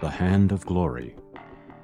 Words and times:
The 0.00 0.08
Hand 0.08 0.50
of 0.50 0.64
Glory. 0.64 1.14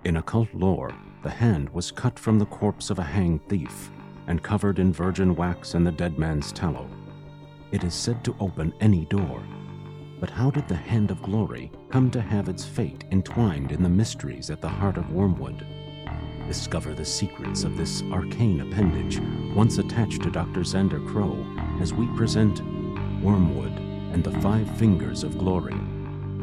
In 0.04 0.16
occult 0.16 0.48
lore, 0.54 0.94
the 1.22 1.28
hand 1.28 1.68
was 1.68 1.90
cut 1.90 2.18
from 2.18 2.38
the 2.38 2.46
corpse 2.46 2.88
of 2.88 2.98
a 2.98 3.02
hanged 3.02 3.46
thief 3.46 3.90
and 4.26 4.42
covered 4.42 4.78
in 4.78 4.90
virgin 4.90 5.36
wax 5.36 5.74
and 5.74 5.86
the 5.86 5.92
dead 5.92 6.18
man's 6.18 6.50
tallow. 6.50 6.88
It 7.72 7.84
is 7.84 7.92
said 7.92 8.24
to 8.24 8.34
open 8.40 8.72
any 8.80 9.04
door. 9.04 9.42
But 10.18 10.30
how 10.30 10.50
did 10.50 10.66
the 10.66 10.74
Hand 10.74 11.10
of 11.10 11.20
Glory 11.20 11.70
come 11.90 12.10
to 12.12 12.22
have 12.22 12.48
its 12.48 12.64
fate 12.64 13.04
entwined 13.10 13.70
in 13.70 13.82
the 13.82 13.90
mysteries 13.90 14.48
at 14.48 14.62
the 14.62 14.68
heart 14.68 14.96
of 14.96 15.12
Wormwood? 15.12 15.66
Discover 16.48 16.94
the 16.94 17.04
secrets 17.04 17.64
of 17.64 17.76
this 17.76 18.02
arcane 18.04 18.62
appendage 18.62 19.20
once 19.54 19.76
attached 19.76 20.22
to 20.22 20.30
Dr. 20.30 20.60
Xander 20.60 21.06
Crow 21.06 21.44
as 21.82 21.92
we 21.92 22.06
present 22.16 22.60
Wormwood 23.22 23.78
and 24.14 24.24
the 24.24 24.40
Five 24.40 24.74
Fingers 24.78 25.22
of 25.22 25.36
Glory. 25.36 25.78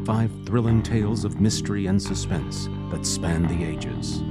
Five 0.04 0.30
thrilling 0.44 0.82
tales 0.82 1.24
of 1.24 1.40
mystery 1.40 1.86
and 1.86 2.00
suspense 2.00 2.68
that 2.90 3.06
span 3.06 3.44
the 3.44 3.64
ages. 3.64 4.22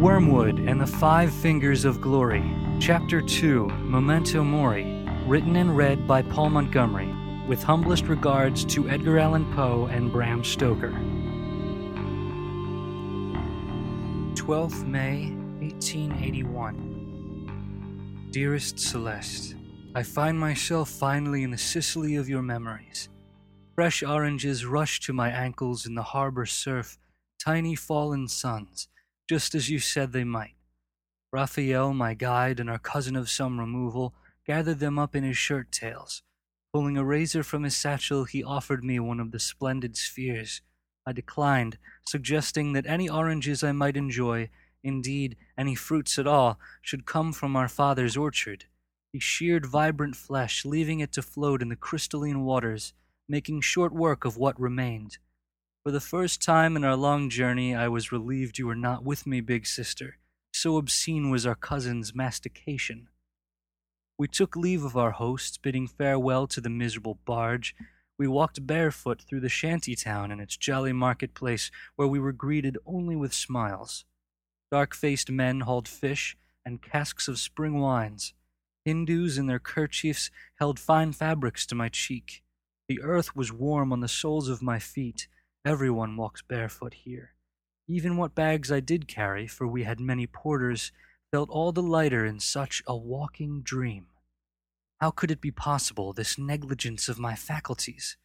Wormwood 0.00 0.60
and 0.60 0.80
the 0.80 0.86
Five 0.86 1.30
Fingers 1.30 1.84
of 1.84 2.00
Glory, 2.00 2.42
Chapter 2.80 3.20
2 3.20 3.68
Memento 3.68 4.42
Mori, 4.42 5.06
written 5.26 5.56
and 5.56 5.76
read 5.76 6.08
by 6.08 6.22
Paul 6.22 6.48
Montgomery, 6.48 7.14
with 7.46 7.62
humblest 7.62 8.08
regards 8.08 8.64
to 8.64 8.88
Edgar 8.88 9.18
Allan 9.18 9.44
Poe 9.52 9.84
and 9.92 10.10
Bram 10.10 10.42
Stoker. 10.42 10.98
12th 14.52 14.84
May, 14.84 15.32
1881. 15.62 18.28
Dearest 18.32 18.78
Celeste, 18.78 19.54
I 19.94 20.02
find 20.02 20.38
myself 20.38 20.90
finally 20.90 21.42
in 21.42 21.50
the 21.50 21.56
Sicily 21.56 22.16
of 22.16 22.28
your 22.28 22.42
memories. 22.42 23.08
Fresh 23.74 24.02
oranges 24.02 24.66
rush 24.66 25.00
to 25.00 25.14
my 25.14 25.30
ankles 25.30 25.86
in 25.86 25.94
the 25.94 26.02
harbor 26.02 26.44
surf, 26.44 26.98
tiny 27.42 27.74
fallen 27.74 28.28
suns 28.28 28.88
just 29.26 29.54
as 29.54 29.70
you 29.70 29.78
said 29.78 30.12
they 30.12 30.24
might. 30.24 30.56
Raphael, 31.32 31.94
my 31.94 32.12
guide 32.12 32.60
and 32.60 32.68
our 32.68 32.78
cousin 32.78 33.16
of 33.16 33.30
some 33.30 33.58
removal, 33.58 34.12
gathered 34.46 34.80
them 34.80 34.98
up 34.98 35.16
in 35.16 35.24
his 35.24 35.38
shirt 35.38 35.72
tails. 35.72 36.22
Pulling 36.74 36.98
a 36.98 37.04
razor 37.04 37.42
from 37.42 37.62
his 37.62 37.74
satchel, 37.74 38.24
he 38.24 38.44
offered 38.44 38.84
me 38.84 39.00
one 39.00 39.18
of 39.18 39.30
the 39.30 39.40
splendid 39.40 39.96
spheres. 39.96 40.60
I 41.06 41.12
declined, 41.12 41.78
suggesting 42.06 42.72
that 42.74 42.86
any 42.86 43.08
oranges 43.08 43.64
I 43.64 43.72
might 43.72 43.96
enjoy, 43.96 44.50
indeed 44.84 45.36
any 45.58 45.74
fruits 45.74 46.18
at 46.18 46.26
all, 46.26 46.58
should 46.80 47.06
come 47.06 47.32
from 47.32 47.56
our 47.56 47.68
father's 47.68 48.16
orchard. 48.16 48.66
He 49.12 49.18
sheared 49.18 49.66
vibrant 49.66 50.16
flesh, 50.16 50.64
leaving 50.64 51.00
it 51.00 51.12
to 51.12 51.22
float 51.22 51.60
in 51.60 51.68
the 51.68 51.76
crystalline 51.76 52.44
waters, 52.44 52.92
making 53.28 53.60
short 53.60 53.92
work 53.92 54.24
of 54.24 54.36
what 54.36 54.58
remained. 54.60 55.18
For 55.84 55.90
the 55.90 56.00
first 56.00 56.40
time 56.40 56.76
in 56.76 56.84
our 56.84 56.96
long 56.96 57.28
journey, 57.28 57.74
I 57.74 57.88
was 57.88 58.12
relieved 58.12 58.58
you 58.58 58.68
were 58.68 58.76
not 58.76 59.04
with 59.04 59.26
me, 59.26 59.40
big 59.40 59.66
sister. 59.66 60.18
So 60.54 60.76
obscene 60.76 61.30
was 61.30 61.44
our 61.44 61.54
cousin's 61.54 62.14
mastication. 62.14 63.08
We 64.18 64.28
took 64.28 64.54
leave 64.54 64.84
of 64.84 64.96
our 64.96 65.10
hosts, 65.10 65.58
bidding 65.58 65.88
farewell 65.88 66.46
to 66.48 66.60
the 66.60 66.70
miserable 66.70 67.18
barge. 67.24 67.74
We 68.18 68.28
walked 68.28 68.66
barefoot 68.66 69.22
through 69.22 69.40
the 69.40 69.48
shanty 69.48 69.96
town 69.96 70.30
and 70.30 70.40
its 70.40 70.56
jolly 70.56 70.92
marketplace, 70.92 71.70
where 71.96 72.08
we 72.08 72.20
were 72.20 72.32
greeted 72.32 72.78
only 72.86 73.16
with 73.16 73.34
smiles. 73.34 74.04
Dark 74.70 74.94
faced 74.94 75.30
men 75.30 75.60
hauled 75.60 75.88
fish 75.88 76.36
and 76.64 76.82
casks 76.82 77.28
of 77.28 77.38
spring 77.38 77.80
wines. 77.80 78.34
Hindus 78.84 79.38
in 79.38 79.46
their 79.46 79.58
kerchiefs 79.58 80.30
held 80.56 80.78
fine 80.78 81.12
fabrics 81.12 81.66
to 81.66 81.74
my 81.74 81.88
cheek. 81.88 82.42
The 82.88 83.00
earth 83.00 83.34
was 83.34 83.52
warm 83.52 83.92
on 83.92 84.00
the 84.00 84.08
soles 84.08 84.48
of 84.48 84.62
my 84.62 84.78
feet 84.78 85.28
Everyone 85.64 86.16
walks 86.16 86.42
barefoot 86.42 86.92
here. 87.04 87.34
Even 87.86 88.16
what 88.16 88.34
bags 88.34 88.72
I 88.72 88.80
did 88.80 89.06
carry, 89.06 89.46
for 89.46 89.64
we 89.66 89.84
had 89.84 90.00
many 90.00 90.26
porters, 90.26 90.90
felt 91.30 91.50
all 91.50 91.70
the 91.70 91.82
lighter 91.82 92.26
in 92.26 92.40
such 92.40 92.82
a 92.86 92.96
walking 92.96 93.62
dream. 93.62 94.06
How 95.02 95.10
could 95.10 95.32
it 95.32 95.40
be 95.40 95.50
possible, 95.50 96.12
this 96.12 96.38
negligence 96.38 97.08
of 97.08 97.18
my 97.18 97.34
faculties? 97.34 98.16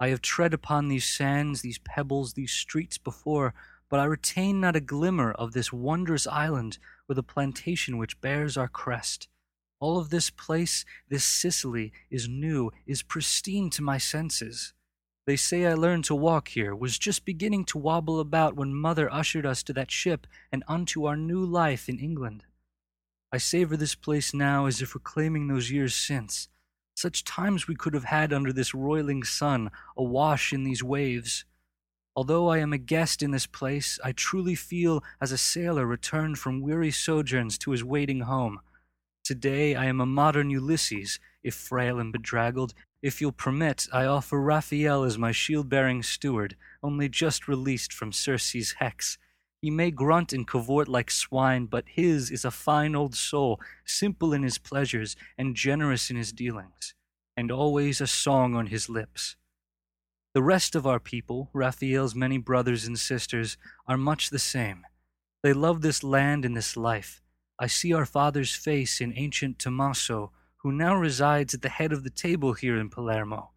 I 0.00 0.08
have 0.08 0.20
tread 0.20 0.52
upon 0.52 0.88
these 0.88 1.04
sands, 1.04 1.62
these 1.62 1.78
pebbles, 1.78 2.32
these 2.32 2.50
streets 2.50 2.98
before, 2.98 3.54
but 3.88 4.00
I 4.00 4.06
retain 4.06 4.60
not 4.60 4.74
a 4.74 4.80
glimmer 4.80 5.30
of 5.30 5.52
this 5.52 5.72
wondrous 5.72 6.26
island 6.26 6.78
or 7.08 7.14
the 7.14 7.22
plantation 7.22 7.96
which 7.96 8.20
bears 8.20 8.56
our 8.56 8.66
crest. 8.66 9.28
All 9.78 9.98
of 9.98 10.10
this 10.10 10.30
place, 10.30 10.84
this 11.08 11.22
Sicily, 11.22 11.92
is 12.10 12.28
new, 12.28 12.72
is 12.88 13.04
pristine 13.04 13.70
to 13.70 13.82
my 13.82 13.98
senses. 13.98 14.72
They 15.28 15.36
say 15.36 15.64
I 15.64 15.74
learned 15.74 16.06
to 16.06 16.16
walk 16.16 16.48
here, 16.48 16.74
was 16.74 16.98
just 16.98 17.24
beginning 17.24 17.66
to 17.66 17.78
wobble 17.78 18.18
about 18.18 18.56
when 18.56 18.74
mother 18.74 19.08
ushered 19.14 19.46
us 19.46 19.62
to 19.62 19.72
that 19.74 19.92
ship 19.92 20.26
and 20.50 20.64
unto 20.66 21.04
our 21.04 21.16
new 21.16 21.44
life 21.44 21.88
in 21.88 22.00
England. 22.00 22.46
I 23.32 23.38
savor 23.38 23.76
this 23.76 23.94
place 23.94 24.34
now 24.34 24.66
as 24.66 24.82
if 24.82 24.94
reclaiming 24.94 25.46
those 25.46 25.70
years 25.70 25.94
since. 25.94 26.48
Such 26.94 27.24
times 27.24 27.68
we 27.68 27.76
could 27.76 27.94
have 27.94 28.04
had 28.04 28.32
under 28.32 28.52
this 28.52 28.74
roiling 28.74 29.22
sun, 29.22 29.70
awash 29.96 30.52
in 30.52 30.64
these 30.64 30.82
waves. 30.82 31.44
Although 32.16 32.48
I 32.48 32.58
am 32.58 32.72
a 32.72 32.78
guest 32.78 33.22
in 33.22 33.30
this 33.30 33.46
place, 33.46 33.98
I 34.04 34.12
truly 34.12 34.54
feel 34.54 35.02
as 35.20 35.32
a 35.32 35.38
sailor 35.38 35.86
returned 35.86 36.38
from 36.38 36.60
weary 36.60 36.90
sojourns 36.90 37.56
to 37.58 37.70
his 37.70 37.84
waiting 37.84 38.20
home. 38.20 38.60
Today 39.22 39.76
I 39.76 39.84
am 39.86 40.00
a 40.00 40.06
modern 40.06 40.50
Ulysses, 40.50 41.20
if 41.42 41.54
frail 41.54 42.00
and 42.00 42.12
bedraggled, 42.12 42.74
if 43.02 43.20
you'll 43.20 43.32
permit, 43.32 43.86
I 43.92 44.04
offer 44.04 44.38
Raphael 44.38 45.04
as 45.04 45.16
my 45.16 45.32
shield 45.32 45.70
bearing 45.70 46.02
steward, 46.02 46.56
only 46.82 47.08
just 47.08 47.48
released 47.48 47.94
from 47.94 48.12
Circe's 48.12 48.72
hex. 48.72 49.16
He 49.62 49.70
may 49.70 49.90
grunt 49.90 50.32
and 50.32 50.46
cavort 50.46 50.88
like 50.88 51.10
swine, 51.10 51.66
but 51.66 51.84
his 51.86 52.30
is 52.30 52.44
a 52.44 52.50
fine 52.50 52.94
old 52.94 53.14
soul, 53.14 53.60
simple 53.84 54.32
in 54.32 54.42
his 54.42 54.56
pleasures 54.56 55.16
and 55.36 55.54
generous 55.54 56.10
in 56.10 56.16
his 56.16 56.32
dealings, 56.32 56.94
and 57.36 57.50
always 57.50 58.00
a 58.00 58.06
song 58.06 58.54
on 58.54 58.66
his 58.68 58.88
lips. 58.88 59.36
The 60.32 60.42
rest 60.42 60.74
of 60.74 60.86
our 60.86 61.00
people, 61.00 61.50
Raphael's 61.52 62.14
many 62.14 62.38
brothers 62.38 62.86
and 62.86 62.98
sisters, 62.98 63.58
are 63.86 63.98
much 63.98 64.30
the 64.30 64.38
same. 64.38 64.86
They 65.42 65.52
love 65.52 65.82
this 65.82 66.02
land 66.02 66.44
and 66.44 66.56
this 66.56 66.76
life. 66.76 67.20
I 67.58 67.66
see 67.66 67.92
our 67.92 68.06
father's 68.06 68.54
face 68.54 69.00
in 69.00 69.12
ancient 69.16 69.58
Tommaso, 69.58 70.32
who 70.58 70.72
now 70.72 70.94
resides 70.94 71.52
at 71.52 71.62
the 71.62 71.68
head 71.68 71.92
of 71.92 72.04
the 72.04 72.10
table 72.10 72.54
here 72.54 72.78
in 72.78 72.88
Palermo. 72.88 73.50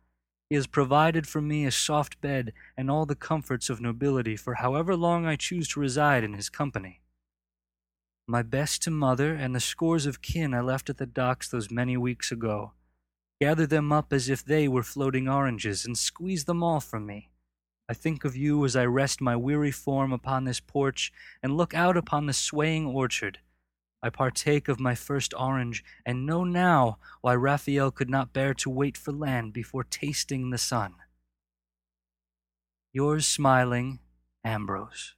He 0.50 0.56
has 0.56 0.68
provided 0.68 1.28
for 1.28 1.42
me 1.42 1.66
a 1.66 1.72
soft 1.72 2.22
bed 2.22 2.54
and 2.78 2.92
all 2.92 3.06
the 3.06 3.16
comforts 3.16 3.70
of 3.70 3.82
nobility 3.82 4.36
for 4.36 4.56
however 4.56 4.96
long 4.96 5.26
I 5.26 5.36
choose 5.36 5.68
to 5.70 5.80
reside 5.80 6.24
in 6.24 6.34
his 6.34 6.50
company. 6.50 7.02
My 8.28 8.42
best 8.42 8.82
to 8.84 8.92
mother 8.92 9.34
and 9.34 9.54
the 9.54 9.60
scores 9.60 10.06
of 10.06 10.22
kin 10.22 10.54
I 10.54 10.62
left 10.62 10.90
at 10.90 10.98
the 10.98 11.06
docks 11.06 11.50
those 11.50 11.72
many 11.72 11.98
weeks 11.98 12.32
ago. 12.32 12.74
Gather 13.42 13.68
them 13.68 13.92
up 13.92 14.14
as 14.14 14.30
if 14.30 14.46
they 14.46 14.68
were 14.68 14.84
floating 14.84 15.28
oranges 15.28 15.86
and 15.86 15.98
squeeze 15.98 16.46
them 16.46 16.64
all 16.64 16.80
from 16.80 17.06
me. 17.06 17.30
I 17.90 17.94
think 17.94 18.24
of 18.24 18.36
you 18.36 18.64
as 18.64 18.76
I 18.76 18.86
rest 18.86 19.20
my 19.20 19.36
weary 19.36 19.72
form 19.72 20.14
upon 20.14 20.46
this 20.46 20.62
porch 20.62 21.12
and 21.42 21.58
look 21.58 21.74
out 21.74 21.98
upon 21.98 22.26
the 22.26 22.34
swaying 22.34 22.86
orchard 22.86 23.40
I 24.04 24.10
partake 24.10 24.68
of 24.68 24.82
my 24.82 24.96
first 24.96 25.34
orange, 25.34 25.82
and 26.06 26.26
know 26.26 26.44
now 26.44 26.98
why 27.22 27.36
Raphael 27.36 27.90
could 27.90 28.10
not 28.10 28.34
bear 28.34 28.54
to 28.56 28.70
wait 28.70 28.98
for 28.98 29.14
land 29.14 29.54
before 29.54 29.86
tasting 29.86 30.50
the 30.50 30.58
sun. 30.58 30.96
Yours 32.92 33.26
smiling, 33.26 34.00
Ambrose. 34.44 35.16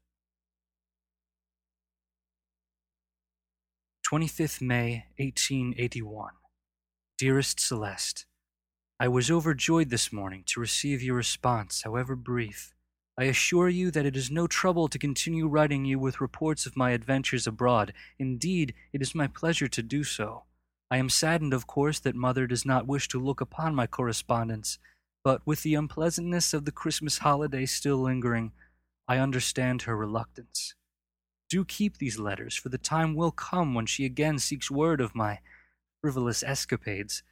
25th 4.08 4.62
May, 4.62 5.06
1881. 5.18 6.34
Dearest 7.18 7.60
Celeste, 7.60 8.28
I 9.00 9.08
was 9.08 9.32
overjoyed 9.32 9.90
this 9.90 10.14
morning 10.14 10.44
to 10.46 10.60
receive 10.60 11.02
your 11.02 11.16
response, 11.16 11.82
however 11.82 12.16
brief. 12.16 12.75
I 13.18 13.26
assure 13.26 13.70
you 13.70 13.92
that 13.92 14.06
it 14.06 14.18
is 14.18 14.30
no 14.30 14.46
trouble 14.46 14.90
to 14.90 15.00
continue 15.00 15.48
writing 15.48 15.86
you 15.86 15.98
with 15.98 16.20
reports 16.20 16.66
of 16.66 16.76
my 16.76 16.92
adventures 16.92 17.48
abroad. 17.48 17.94
Indeed, 18.20 18.74
it 18.92 19.02
is 19.02 19.16
my 19.16 19.28
pleasure 19.28 19.70
to 19.70 19.82
do 19.82 20.04
so. 20.04 20.44
I 20.92 20.98
am 20.98 21.10
saddened, 21.10 21.54
of 21.54 21.66
course, 21.66 22.00
that 22.00 22.16
mother 22.16 22.46
does 22.46 22.66
not 22.66 22.88
wish 22.88 23.08
to 23.10 23.20
look 23.20 23.40
upon 23.40 23.74
my 23.74 23.88
correspondence, 23.88 24.80
but 25.24 25.42
with 25.46 25.64
the 25.64 25.76
unpleasantness 25.76 26.54
of 26.54 26.66
the 26.66 26.72
Christmas 26.72 27.20
holiday 27.20 27.66
still 27.66 27.98
lingering, 27.98 28.52
I 29.08 29.18
understand 29.18 29.84
her 29.84 29.96
reluctance. 29.96 30.76
Do 31.50 31.64
keep 31.64 31.98
these 31.98 32.20
letters, 32.20 32.56
for 32.56 32.70
the 32.70 32.78
time 32.78 33.16
will 33.16 33.32
come 33.32 33.74
when 33.74 33.86
she 33.86 34.04
again 34.04 34.40
seeks 34.40 34.70
word 34.70 35.00
of 35.00 35.16
my 35.16 35.40
frivolous 36.02 36.44
escapades. 36.44 37.24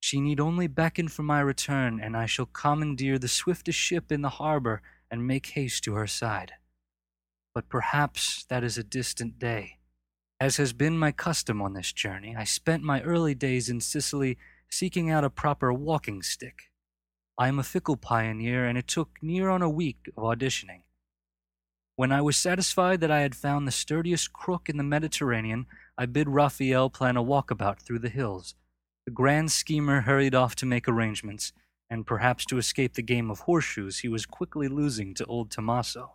She 0.00 0.20
need 0.20 0.40
only 0.40 0.66
beckon 0.66 1.08
for 1.08 1.22
my 1.22 1.40
return, 1.40 2.00
and 2.00 2.16
I 2.16 2.26
shall 2.26 2.46
commandeer 2.46 3.18
the 3.18 3.28
swiftest 3.28 3.78
ship 3.78 4.10
in 4.10 4.22
the 4.22 4.28
harbor 4.30 4.82
and 5.10 5.26
make 5.26 5.46
haste 5.46 5.84
to 5.84 5.94
her 5.94 6.06
side. 6.06 6.52
But 7.54 7.68
perhaps 7.68 8.44
that 8.48 8.62
is 8.62 8.78
a 8.78 8.84
distant 8.84 9.38
day. 9.38 9.78
As 10.38 10.56
has 10.56 10.72
been 10.72 10.96
my 10.96 11.12
custom 11.12 11.60
on 11.60 11.74
this 11.74 11.92
journey, 11.92 12.34
I 12.36 12.44
spent 12.44 12.82
my 12.82 13.02
early 13.02 13.34
days 13.34 13.68
in 13.68 13.80
Sicily 13.80 14.38
seeking 14.70 15.10
out 15.10 15.24
a 15.24 15.30
proper 15.30 15.72
walking 15.72 16.22
stick. 16.22 16.70
I 17.36 17.48
am 17.48 17.58
a 17.58 17.64
fickle 17.64 17.96
pioneer, 17.96 18.66
and 18.66 18.78
it 18.78 18.86
took 18.86 19.10
near 19.20 19.48
on 19.50 19.62
a 19.62 19.68
week 19.68 20.10
of 20.16 20.22
auditioning. 20.22 20.82
When 21.96 22.12
I 22.12 22.22
was 22.22 22.36
satisfied 22.36 23.00
that 23.00 23.10
I 23.10 23.20
had 23.20 23.34
found 23.34 23.66
the 23.66 23.72
sturdiest 23.72 24.32
crook 24.32 24.68
in 24.70 24.78
the 24.78 24.82
Mediterranean, 24.82 25.66
I 25.98 26.06
bid 26.06 26.28
Raphael 26.28 26.88
plan 26.88 27.18
a 27.18 27.22
walkabout 27.22 27.80
through 27.80 27.98
the 27.98 28.08
hills. 28.08 28.54
The 29.04 29.10
grand 29.10 29.52
schemer 29.52 30.02
hurried 30.02 30.34
off 30.34 30.54
to 30.56 30.66
make 30.66 30.88
arrangements, 30.88 31.52
and 31.90 32.06
perhaps 32.06 32.46
to 32.46 32.58
escape 32.58 32.94
the 32.94 33.02
game 33.02 33.30
of 33.30 33.40
horseshoes 33.40 33.98
he 33.98 34.08
was 34.08 34.24
quickly 34.24 34.68
losing 34.68 35.12
to 35.14 35.26
old 35.26 35.50
Tommaso. 35.50 36.14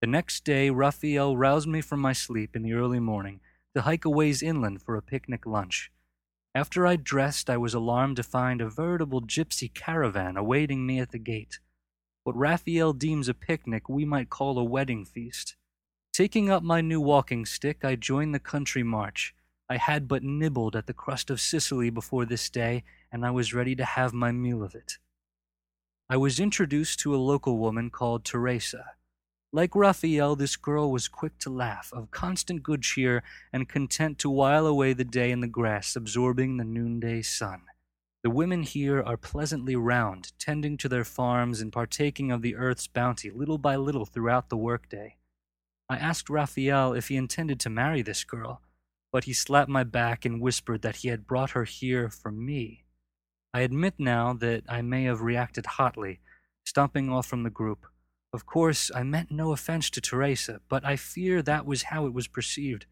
The 0.00 0.06
next 0.06 0.44
day, 0.44 0.70
Raphael 0.70 1.36
roused 1.36 1.66
me 1.66 1.80
from 1.80 2.00
my 2.00 2.12
sleep 2.12 2.54
in 2.54 2.62
the 2.62 2.74
early 2.74 3.00
morning 3.00 3.40
to 3.74 3.82
hike 3.82 4.04
a 4.04 4.10
ways 4.10 4.42
inland 4.42 4.82
for 4.82 4.96
a 4.96 5.02
picnic 5.02 5.44
lunch. 5.44 5.90
After 6.54 6.86
I 6.86 6.96
dressed, 6.96 7.50
I 7.50 7.56
was 7.56 7.74
alarmed 7.74 8.16
to 8.16 8.22
find 8.22 8.60
a 8.60 8.70
veritable 8.70 9.20
gypsy 9.20 9.72
caravan 9.72 10.36
awaiting 10.36 10.86
me 10.86 11.00
at 11.00 11.10
the 11.10 11.18
gate. 11.18 11.58
What 12.24 12.36
Raphael 12.36 12.92
deems 12.92 13.28
a 13.28 13.34
picnic, 13.34 13.88
we 13.88 14.04
might 14.04 14.30
call 14.30 14.58
a 14.58 14.64
wedding 14.64 15.04
feast. 15.04 15.56
Taking 16.12 16.48
up 16.50 16.62
my 16.62 16.80
new 16.80 17.00
walking 17.00 17.44
stick, 17.44 17.84
I 17.84 17.94
joined 17.94 18.34
the 18.34 18.38
country 18.38 18.82
march. 18.82 19.34
I 19.68 19.76
had 19.76 20.08
but 20.08 20.22
nibbled 20.22 20.76
at 20.76 20.86
the 20.86 20.94
crust 20.94 21.28
of 21.28 21.40
Sicily 21.40 21.90
before 21.90 22.24
this 22.24 22.48
day, 22.48 22.84
and 23.12 23.24
I 23.24 23.30
was 23.30 23.54
ready 23.54 23.74
to 23.76 23.84
have 23.84 24.12
my 24.12 24.32
meal 24.32 24.62
of 24.62 24.74
it. 24.74 24.98
I 26.08 26.16
was 26.16 26.38
introduced 26.38 27.00
to 27.00 27.14
a 27.14 27.18
local 27.18 27.58
woman 27.58 27.90
called 27.90 28.24
Teresa. 28.24 28.92
Like 29.52 29.74
Raphael, 29.74 30.36
this 30.36 30.56
girl 30.56 30.90
was 30.92 31.08
quick 31.08 31.38
to 31.38 31.50
laugh, 31.50 31.90
of 31.92 32.10
constant 32.10 32.62
good 32.62 32.82
cheer, 32.82 33.22
and 33.52 33.68
content 33.68 34.18
to 34.18 34.30
while 34.30 34.66
away 34.66 34.92
the 34.92 35.04
day 35.04 35.30
in 35.30 35.40
the 35.40 35.46
grass, 35.46 35.96
absorbing 35.96 36.56
the 36.56 36.64
noonday 36.64 37.22
sun. 37.22 37.62
The 38.22 38.30
women 38.30 38.64
here 38.64 39.02
are 39.02 39.16
pleasantly 39.16 39.76
round, 39.76 40.32
tending 40.38 40.76
to 40.78 40.88
their 40.88 41.04
farms 41.04 41.60
and 41.60 41.72
partaking 41.72 42.32
of 42.32 42.42
the 42.42 42.56
earth's 42.56 42.86
bounty 42.86 43.30
little 43.30 43.58
by 43.58 43.76
little 43.76 44.04
throughout 44.04 44.48
the 44.48 44.56
workday. 44.56 45.16
I 45.88 45.96
asked 45.96 46.28
Raphael 46.28 46.92
if 46.92 47.08
he 47.08 47.16
intended 47.16 47.60
to 47.60 47.70
marry 47.70 48.02
this 48.02 48.24
girl, 48.24 48.62
but 49.12 49.24
he 49.24 49.32
slapped 49.32 49.70
my 49.70 49.84
back 49.84 50.24
and 50.24 50.40
whispered 50.40 50.82
that 50.82 50.96
he 50.96 51.08
had 51.08 51.26
brought 51.26 51.50
her 51.50 51.64
here 51.64 52.10
for 52.10 52.32
me. 52.32 52.85
I 53.56 53.60
admit 53.60 53.94
now 53.96 54.34
that 54.34 54.64
I 54.68 54.82
may 54.82 55.04
have 55.04 55.22
reacted 55.22 55.64
hotly, 55.64 56.20
stomping 56.62 57.08
off 57.08 57.24
from 57.24 57.42
the 57.42 57.48
group. 57.48 57.86
Of 58.30 58.44
course, 58.44 58.90
I 58.94 59.02
meant 59.02 59.30
no 59.30 59.52
offense 59.52 59.88
to 59.88 60.00
Teresa, 60.02 60.60
but 60.68 60.84
I 60.84 60.96
fear 60.96 61.40
that 61.40 61.64
was 61.64 61.84
how 61.84 62.04
it 62.04 62.12
was 62.12 62.28
perceived. 62.28 62.84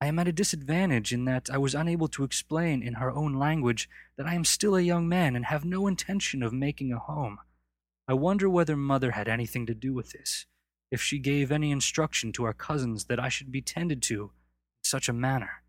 I 0.00 0.06
am 0.06 0.20
at 0.20 0.28
a 0.28 0.32
disadvantage 0.32 1.12
in 1.12 1.24
that 1.24 1.50
I 1.52 1.58
was 1.58 1.74
unable 1.74 2.06
to 2.10 2.22
explain 2.22 2.80
in 2.80 2.94
her 2.94 3.10
own 3.10 3.34
language 3.34 3.88
that 4.16 4.28
I 4.28 4.34
am 4.34 4.44
still 4.44 4.76
a 4.76 4.80
young 4.80 5.08
man 5.08 5.34
and 5.34 5.46
have 5.46 5.64
no 5.64 5.88
intention 5.88 6.44
of 6.44 6.52
making 6.52 6.92
a 6.92 7.00
home. 7.00 7.38
I 8.06 8.14
wonder 8.14 8.48
whether 8.48 8.76
mother 8.76 9.10
had 9.10 9.26
anything 9.26 9.66
to 9.66 9.74
do 9.74 9.92
with 9.92 10.12
this, 10.12 10.46
if 10.92 11.02
she 11.02 11.18
gave 11.18 11.50
any 11.50 11.72
instruction 11.72 12.30
to 12.34 12.44
our 12.44 12.54
cousins 12.54 13.06
that 13.06 13.18
I 13.18 13.28
should 13.28 13.50
be 13.50 13.62
tended 13.62 14.00
to 14.02 14.22
in 14.22 14.84
such 14.84 15.08
a 15.08 15.12
manner. 15.12 15.64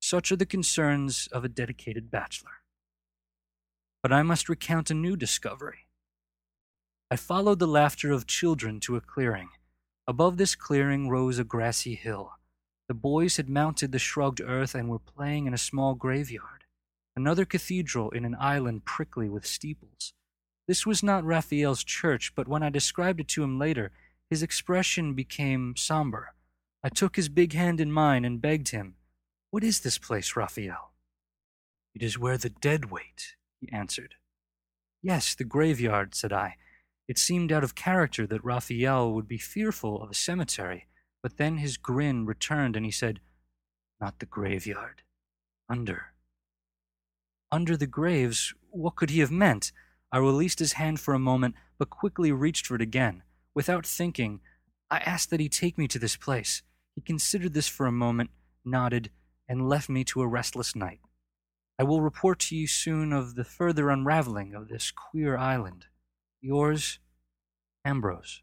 Such 0.00 0.32
are 0.32 0.36
the 0.36 0.44
concerns 0.44 1.28
of 1.30 1.44
a 1.44 1.48
dedicated 1.48 2.10
bachelor. 2.10 2.57
But 4.08 4.14
I 4.14 4.22
must 4.22 4.48
recount 4.48 4.90
a 4.90 4.94
new 4.94 5.16
discovery. 5.16 5.86
I 7.10 7.16
followed 7.16 7.58
the 7.58 7.66
laughter 7.66 8.10
of 8.10 8.26
children 8.26 8.80
to 8.80 8.96
a 8.96 9.02
clearing. 9.02 9.50
Above 10.06 10.38
this 10.38 10.54
clearing 10.54 11.10
rose 11.10 11.38
a 11.38 11.44
grassy 11.44 11.94
hill. 11.94 12.32
The 12.88 12.94
boys 12.94 13.36
had 13.36 13.50
mounted 13.50 13.92
the 13.92 13.98
shrugged 13.98 14.40
earth 14.40 14.74
and 14.74 14.88
were 14.88 14.98
playing 14.98 15.46
in 15.46 15.52
a 15.52 15.58
small 15.58 15.94
graveyard, 15.94 16.64
another 17.14 17.44
cathedral 17.44 18.08
in 18.12 18.24
an 18.24 18.34
island 18.40 18.86
prickly 18.86 19.28
with 19.28 19.44
steeples. 19.44 20.14
This 20.66 20.86
was 20.86 21.02
not 21.02 21.22
Raphael's 21.22 21.84
church, 21.84 22.32
but 22.34 22.48
when 22.48 22.62
I 22.62 22.70
described 22.70 23.20
it 23.20 23.28
to 23.28 23.42
him 23.42 23.58
later, 23.58 23.90
his 24.30 24.42
expression 24.42 25.12
became 25.12 25.76
somber. 25.76 26.32
I 26.82 26.88
took 26.88 27.16
his 27.16 27.28
big 27.28 27.52
hand 27.52 27.78
in 27.78 27.92
mine 27.92 28.24
and 28.24 28.40
begged 28.40 28.68
him, 28.68 28.94
What 29.50 29.62
is 29.62 29.80
this 29.80 29.98
place, 29.98 30.34
Raphael? 30.34 30.92
It 31.94 32.02
is 32.02 32.18
where 32.18 32.38
the 32.38 32.48
dead 32.48 32.90
wait, 32.90 33.34
he 33.60 33.70
answered. 33.72 34.14
Yes, 35.02 35.34
the 35.34 35.44
graveyard, 35.44 36.14
said 36.14 36.32
I. 36.32 36.56
It 37.06 37.18
seemed 37.18 37.52
out 37.52 37.64
of 37.64 37.74
character 37.74 38.26
that 38.26 38.44
Raphael 38.44 39.12
would 39.12 39.28
be 39.28 39.38
fearful 39.38 40.02
of 40.02 40.10
a 40.10 40.14
cemetery, 40.14 40.86
but 41.22 41.36
then 41.36 41.58
his 41.58 41.76
grin 41.76 42.26
returned 42.26 42.76
and 42.76 42.84
he 42.84 42.92
said, 42.92 43.20
Not 44.00 44.18
the 44.18 44.26
graveyard. 44.26 45.02
Under. 45.68 46.12
Under 47.50 47.76
the 47.76 47.86
graves, 47.86 48.54
what 48.70 48.96
could 48.96 49.10
he 49.10 49.20
have 49.20 49.30
meant? 49.30 49.72
I 50.12 50.18
released 50.18 50.58
his 50.58 50.74
hand 50.74 51.00
for 51.00 51.14
a 51.14 51.18
moment, 51.18 51.54
but 51.78 51.90
quickly 51.90 52.32
reached 52.32 52.66
for 52.66 52.74
it 52.74 52.82
again. 52.82 53.22
Without 53.54 53.86
thinking, 53.86 54.40
I 54.90 54.98
asked 54.98 55.30
that 55.30 55.40
he 55.40 55.48
take 55.48 55.78
me 55.78 55.88
to 55.88 55.98
this 55.98 56.16
place. 56.16 56.62
He 56.94 57.00
considered 57.00 57.54
this 57.54 57.68
for 57.68 57.86
a 57.86 57.92
moment, 57.92 58.30
nodded, 58.64 59.10
and 59.48 59.68
left 59.68 59.88
me 59.88 60.04
to 60.04 60.20
a 60.20 60.26
restless 60.26 60.74
night. 60.76 61.00
I 61.80 61.84
will 61.84 62.00
report 62.00 62.40
to 62.40 62.56
you 62.56 62.66
soon 62.66 63.12
of 63.12 63.36
the 63.36 63.44
further 63.44 63.88
unraveling 63.88 64.52
of 64.52 64.68
this 64.68 64.90
queer 64.90 65.38
island. 65.38 65.86
Yours, 66.40 66.98
Ambrose. 67.84 68.42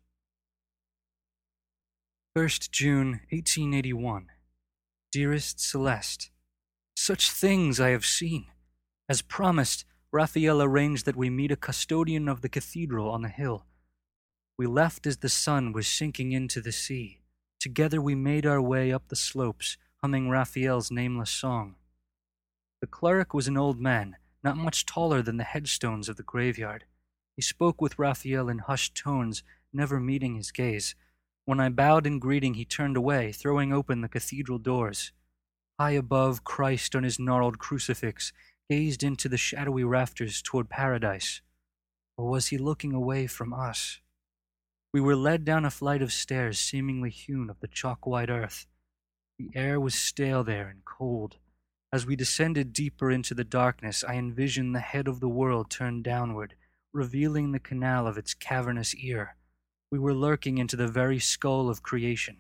1st 2.37 2.71
June 2.71 3.07
1881. 3.29 4.27
Dearest 5.11 5.59
Celeste, 5.59 6.29
such 6.95 7.29
things 7.29 7.79
I 7.79 7.89
have 7.89 8.05
seen. 8.05 8.47
As 9.09 9.21
promised, 9.21 9.85
Raphael 10.11 10.61
arranged 10.61 11.05
that 11.05 11.15
we 11.17 11.29
meet 11.29 11.51
a 11.51 11.57
custodian 11.57 12.29
of 12.29 12.41
the 12.41 12.49
cathedral 12.49 13.09
on 13.09 13.21
the 13.21 13.29
hill. 13.29 13.65
We 14.57 14.65
left 14.65 15.05
as 15.05 15.17
the 15.17 15.29
sun 15.29 15.73
was 15.73 15.87
sinking 15.87 16.31
into 16.31 16.61
the 16.61 16.71
sea. 16.71 17.21
Together 17.59 18.01
we 18.01 18.15
made 18.15 18.45
our 18.45 18.61
way 18.61 18.93
up 18.93 19.09
the 19.09 19.15
slopes, 19.17 19.77
humming 20.01 20.29
Raphael's 20.29 20.89
nameless 20.89 21.31
song. 21.31 21.75
The 22.85 22.91
cleric 22.91 23.33
was 23.33 23.47
an 23.47 23.57
old 23.57 23.79
man, 23.79 24.15
not 24.43 24.57
much 24.57 24.85
taller 24.85 25.23
than 25.23 25.37
the 25.37 25.43
headstones 25.43 26.07
of 26.07 26.17
the 26.17 26.21
graveyard. 26.21 26.85
He 27.35 27.41
spoke 27.41 27.81
with 27.81 27.97
Raphael 27.97 28.47
in 28.47 28.59
hushed 28.59 28.95
tones, 28.95 29.41
never 29.73 29.99
meeting 29.99 30.35
his 30.35 30.51
gaze. 30.51 30.93
When 31.45 31.59
I 31.59 31.69
bowed 31.69 32.05
in 32.05 32.19
greeting, 32.19 32.53
he 32.53 32.63
turned 32.63 32.95
away, 32.95 33.31
throwing 33.31 33.73
open 33.73 34.01
the 34.01 34.07
cathedral 34.07 34.59
doors. 34.59 35.11
High 35.79 35.93
above, 35.93 36.43
Christ 36.43 36.95
on 36.95 37.01
his 37.01 37.17
gnarled 37.17 37.57
crucifix 37.57 38.31
gazed 38.69 39.01
into 39.01 39.27
the 39.27 39.35
shadowy 39.35 39.83
rafters 39.83 40.43
toward 40.43 40.69
paradise. 40.69 41.41
Or 42.19 42.29
was 42.29 42.49
he 42.49 42.59
looking 42.59 42.93
away 42.93 43.25
from 43.25 43.51
us? 43.51 43.99
We 44.93 45.01
were 45.01 45.15
led 45.15 45.43
down 45.43 45.65
a 45.65 45.71
flight 45.71 46.03
of 46.03 46.13
stairs 46.13 46.59
seemingly 46.59 47.09
hewn 47.09 47.49
of 47.49 47.61
the 47.61 47.67
chalk 47.67 48.05
white 48.05 48.29
earth. 48.29 48.67
The 49.39 49.49
air 49.55 49.79
was 49.79 49.95
stale 49.95 50.43
there 50.43 50.67
and 50.67 50.85
cold. 50.85 51.37
As 51.95 52.05
we 52.05 52.17
descended 52.17 52.73
deeper 52.73 53.09
into 53.09 53.33
the 53.33 53.45
darkness, 53.45 54.03
I 54.05 54.15
envisioned 54.15 54.75
the 54.75 54.81
head 54.81 55.07
of 55.07 55.21
the 55.21 55.29
world 55.29 55.69
turned 55.69 56.03
downward, 56.03 56.55
revealing 56.91 57.53
the 57.53 57.57
canal 57.57 58.05
of 58.05 58.17
its 58.17 58.33
cavernous 58.33 58.93
ear. 58.95 59.37
We 59.89 59.97
were 59.97 60.13
lurking 60.13 60.57
into 60.57 60.75
the 60.75 60.89
very 60.89 61.19
skull 61.19 61.69
of 61.69 61.83
creation, 61.83 62.39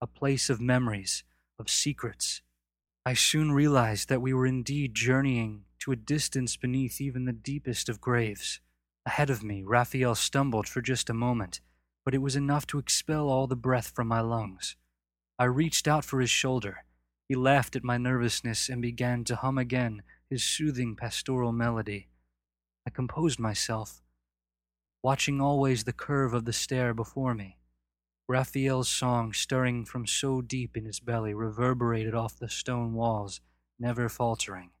a 0.00 0.06
place 0.06 0.48
of 0.48 0.60
memories, 0.60 1.24
of 1.58 1.68
secrets. 1.68 2.42
I 3.04 3.14
soon 3.14 3.50
realized 3.50 4.08
that 4.08 4.22
we 4.22 4.32
were 4.32 4.46
indeed 4.46 4.94
journeying 4.94 5.64
to 5.80 5.90
a 5.90 5.96
distance 5.96 6.56
beneath 6.56 7.00
even 7.00 7.24
the 7.24 7.32
deepest 7.32 7.88
of 7.88 8.00
graves. 8.00 8.60
Ahead 9.04 9.30
of 9.30 9.42
me, 9.42 9.64
Raphael 9.64 10.14
stumbled 10.14 10.68
for 10.68 10.80
just 10.80 11.10
a 11.10 11.24
moment, 11.28 11.60
but 12.04 12.14
it 12.14 12.22
was 12.22 12.36
enough 12.36 12.68
to 12.68 12.78
expel 12.78 13.28
all 13.28 13.48
the 13.48 13.56
breath 13.56 13.88
from 13.88 14.06
my 14.06 14.20
lungs. 14.20 14.76
I 15.40 15.46
reached 15.46 15.88
out 15.88 16.04
for 16.04 16.20
his 16.20 16.30
shoulder. 16.30 16.84
He 17.32 17.36
laughed 17.36 17.76
at 17.76 17.82
my 17.82 17.96
nervousness 17.96 18.68
and 18.68 18.82
began 18.82 19.24
to 19.24 19.36
hum 19.36 19.56
again 19.56 20.02
his 20.28 20.44
soothing 20.44 20.94
pastoral 20.94 21.50
melody. 21.50 22.10
I 22.86 22.90
composed 22.90 23.38
myself, 23.38 24.02
watching 25.02 25.40
always 25.40 25.84
the 25.84 25.94
curve 25.94 26.34
of 26.34 26.44
the 26.44 26.52
stair 26.52 26.92
before 26.92 27.34
me. 27.34 27.56
Raphael's 28.28 28.90
song, 28.90 29.32
stirring 29.32 29.86
from 29.86 30.06
so 30.06 30.42
deep 30.42 30.76
in 30.76 30.84
his 30.84 31.00
belly, 31.00 31.32
reverberated 31.32 32.14
off 32.14 32.38
the 32.38 32.50
stone 32.50 32.92
walls, 32.92 33.40
never 33.78 34.10
faltering. 34.10 34.72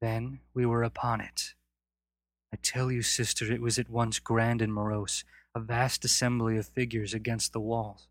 Then 0.00 0.42
we 0.54 0.66
were 0.66 0.84
upon 0.84 1.20
it. 1.20 1.54
I 2.54 2.58
tell 2.62 2.92
you, 2.92 3.02
sister, 3.02 3.52
it 3.52 3.60
was 3.60 3.76
at 3.76 3.90
once 3.90 4.20
grand 4.20 4.62
and 4.62 4.72
morose, 4.72 5.24
a 5.52 5.58
vast 5.58 6.04
assembly 6.04 6.58
of 6.58 6.68
figures 6.68 7.12
against 7.12 7.52
the 7.52 7.58
walls. 7.58 8.06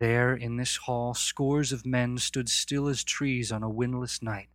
There, 0.00 0.34
in 0.34 0.56
this 0.56 0.76
hall, 0.76 1.12
scores 1.14 1.72
of 1.72 1.84
men 1.84 2.18
stood 2.18 2.48
still 2.48 2.86
as 2.86 3.02
trees 3.02 3.50
on 3.50 3.62
a 3.62 3.68
windless 3.68 4.22
night. 4.22 4.48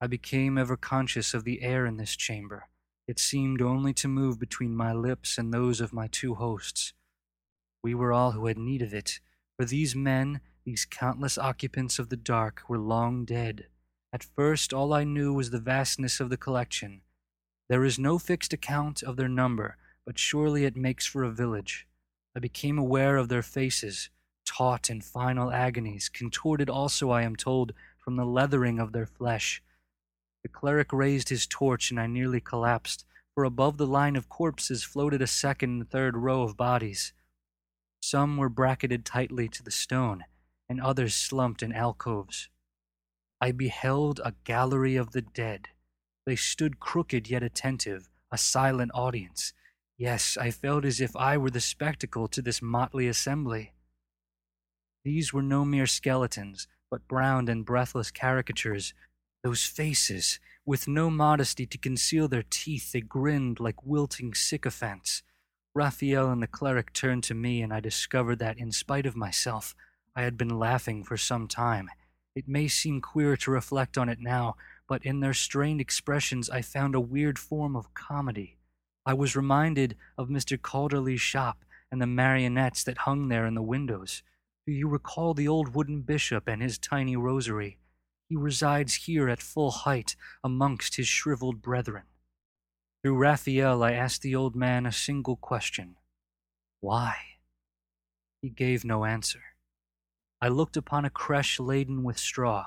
I 0.00 0.06
became 0.06 0.58
ever 0.58 0.76
conscious 0.76 1.32
of 1.32 1.44
the 1.44 1.62
air 1.62 1.86
in 1.86 1.96
this 1.96 2.14
chamber. 2.14 2.68
It 3.08 3.18
seemed 3.18 3.62
only 3.62 3.94
to 3.94 4.08
move 4.08 4.38
between 4.38 4.76
my 4.76 4.92
lips 4.92 5.38
and 5.38 5.52
those 5.52 5.80
of 5.80 5.92
my 5.92 6.08
two 6.08 6.34
hosts. 6.34 6.92
We 7.82 7.94
were 7.94 8.12
all 8.12 8.32
who 8.32 8.46
had 8.46 8.58
need 8.58 8.82
of 8.82 8.92
it, 8.92 9.20
for 9.56 9.64
these 9.64 9.96
men, 9.96 10.40
these 10.64 10.84
countless 10.84 11.38
occupants 11.38 11.98
of 11.98 12.10
the 12.10 12.16
dark 12.16 12.62
were 12.68 12.78
long 12.78 13.24
dead. 13.24 13.66
At 14.12 14.24
first, 14.24 14.72
all 14.72 14.92
I 14.92 15.04
knew 15.04 15.32
was 15.32 15.50
the 15.50 15.58
vastness 15.58 16.20
of 16.20 16.28
the 16.30 16.36
collection. 16.36 17.00
There 17.68 17.84
is 17.84 17.98
no 17.98 18.18
fixed 18.18 18.52
account 18.52 19.02
of 19.02 19.16
their 19.16 19.28
number, 19.28 19.76
but 20.04 20.18
surely 20.18 20.64
it 20.64 20.76
makes 20.76 21.06
for 21.06 21.24
a 21.24 21.30
village. 21.30 21.86
I 22.36 22.40
became 22.40 22.78
aware 22.78 23.16
of 23.16 23.28
their 23.28 23.42
faces, 23.42 24.10
taut 24.50 24.90
in 24.90 25.00
final 25.00 25.52
agonies, 25.52 26.08
contorted 26.08 26.68
also, 26.68 27.10
I 27.10 27.22
am 27.22 27.36
told, 27.36 27.72
from 27.98 28.16
the 28.16 28.24
leathering 28.24 28.80
of 28.80 28.92
their 28.92 29.06
flesh. 29.06 29.62
The 30.42 30.48
cleric 30.48 30.92
raised 30.92 31.28
his 31.28 31.46
torch, 31.46 31.90
and 31.90 32.00
I 32.00 32.08
nearly 32.08 32.40
collapsed, 32.40 33.04
for 33.32 33.44
above 33.44 33.76
the 33.76 33.86
line 33.86 34.16
of 34.16 34.28
corpses 34.28 34.82
floated 34.82 35.22
a 35.22 35.26
second 35.28 35.70
and 35.70 35.88
third 35.88 36.16
row 36.16 36.42
of 36.42 36.56
bodies. 36.56 37.12
Some 38.00 38.36
were 38.36 38.48
bracketed 38.48 39.04
tightly 39.04 39.48
to 39.48 39.62
the 39.62 39.70
stone, 39.70 40.24
and 40.68 40.80
others 40.80 41.14
slumped 41.14 41.62
in 41.62 41.72
alcoves. 41.72 42.48
I 43.40 43.52
beheld 43.52 44.20
a 44.24 44.34
gallery 44.42 44.96
of 44.96 45.12
the 45.12 45.22
dead. 45.22 45.68
They 46.26 46.36
stood 46.36 46.80
crooked 46.80 47.30
yet 47.30 47.44
attentive, 47.44 48.10
a 48.32 48.38
silent 48.38 48.90
audience. 48.94 49.52
Yes, 49.96 50.36
I 50.36 50.50
felt 50.50 50.84
as 50.84 51.00
if 51.00 51.14
I 51.14 51.36
were 51.36 51.50
the 51.50 51.60
spectacle 51.60 52.26
to 52.28 52.42
this 52.42 52.60
motley 52.60 53.06
assembly. 53.06 53.74
These 55.04 55.32
were 55.32 55.42
no 55.42 55.64
mere 55.64 55.86
skeletons, 55.86 56.68
but 56.90 57.08
browned 57.08 57.48
and 57.48 57.64
breathless 57.64 58.10
caricatures. 58.10 58.92
Those 59.42 59.64
faces, 59.64 60.38
with 60.66 60.86
no 60.86 61.08
modesty 61.08 61.64
to 61.66 61.78
conceal 61.78 62.28
their 62.28 62.44
teeth, 62.48 62.92
they 62.92 63.00
grinned 63.00 63.60
like 63.60 63.84
wilting 63.84 64.34
sycophants. 64.34 65.22
Raphael 65.74 66.30
and 66.30 66.42
the 66.42 66.46
cleric 66.46 66.92
turned 66.92 67.24
to 67.24 67.34
me, 67.34 67.62
and 67.62 67.72
I 67.72 67.80
discovered 67.80 68.40
that, 68.40 68.58
in 68.58 68.72
spite 68.72 69.06
of 69.06 69.16
myself, 69.16 69.74
I 70.14 70.22
had 70.22 70.36
been 70.36 70.58
laughing 70.58 71.04
for 71.04 71.16
some 71.16 71.48
time. 71.48 71.88
It 72.34 72.48
may 72.48 72.68
seem 72.68 73.00
queer 73.00 73.36
to 73.38 73.50
reflect 73.50 73.96
on 73.96 74.08
it 74.08 74.20
now, 74.20 74.56
but 74.88 75.04
in 75.04 75.20
their 75.20 75.34
strained 75.34 75.80
expressions 75.80 76.50
I 76.50 76.62
found 76.62 76.94
a 76.94 77.00
weird 77.00 77.38
form 77.38 77.76
of 77.76 77.94
comedy. 77.94 78.58
I 79.06 79.14
was 79.14 79.36
reminded 79.36 79.96
of 80.18 80.28
Mr. 80.28 80.60
Calderley's 80.60 81.20
shop 81.20 81.64
and 81.90 82.02
the 82.02 82.06
marionettes 82.06 82.84
that 82.84 82.98
hung 82.98 83.28
there 83.28 83.46
in 83.46 83.54
the 83.54 83.62
windows. 83.62 84.22
Do 84.70 84.76
you 84.76 84.86
recall 84.86 85.34
the 85.34 85.48
old 85.48 85.74
wooden 85.74 86.02
bishop 86.02 86.46
and 86.46 86.62
his 86.62 86.78
tiny 86.78 87.16
rosary? 87.16 87.78
He 88.28 88.36
resides 88.36 88.94
here 88.94 89.28
at 89.28 89.42
full 89.42 89.72
height 89.72 90.14
amongst 90.44 90.94
his 90.94 91.08
shriveled 91.08 91.60
brethren. 91.60 92.04
Through 93.02 93.16
Raphael, 93.16 93.82
I 93.82 93.94
asked 93.94 94.22
the 94.22 94.36
old 94.36 94.54
man 94.54 94.86
a 94.86 94.92
single 94.92 95.34
question 95.34 95.96
Why? 96.78 97.16
He 98.42 98.48
gave 98.48 98.84
no 98.84 99.04
answer. 99.04 99.42
I 100.40 100.46
looked 100.46 100.76
upon 100.76 101.04
a 101.04 101.10
creche 101.10 101.58
laden 101.58 102.04
with 102.04 102.16
straw. 102.16 102.66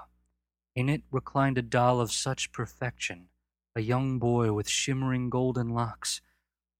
In 0.75 0.89
it 0.89 1.03
reclined 1.09 1.57
a 1.57 1.61
doll 1.61 2.01
of 2.01 2.11
such 2.11 2.51
perfection, 2.51 3.29
a 3.77 3.81
young 3.81 4.19
boy 4.19 4.51
with 4.51 4.67
shimmering 4.67 5.29
golden 5.29 5.69
locks. 5.69 6.19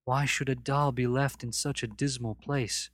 Why 0.04 0.26
should 0.26 0.50
a 0.50 0.56
doll 0.56 0.92
be 0.92 1.08
left 1.08 1.46
in 1.46 1.54
such 1.54 1.82
a 1.82 1.88
dismal 1.88 2.36
place? 2.36 2.90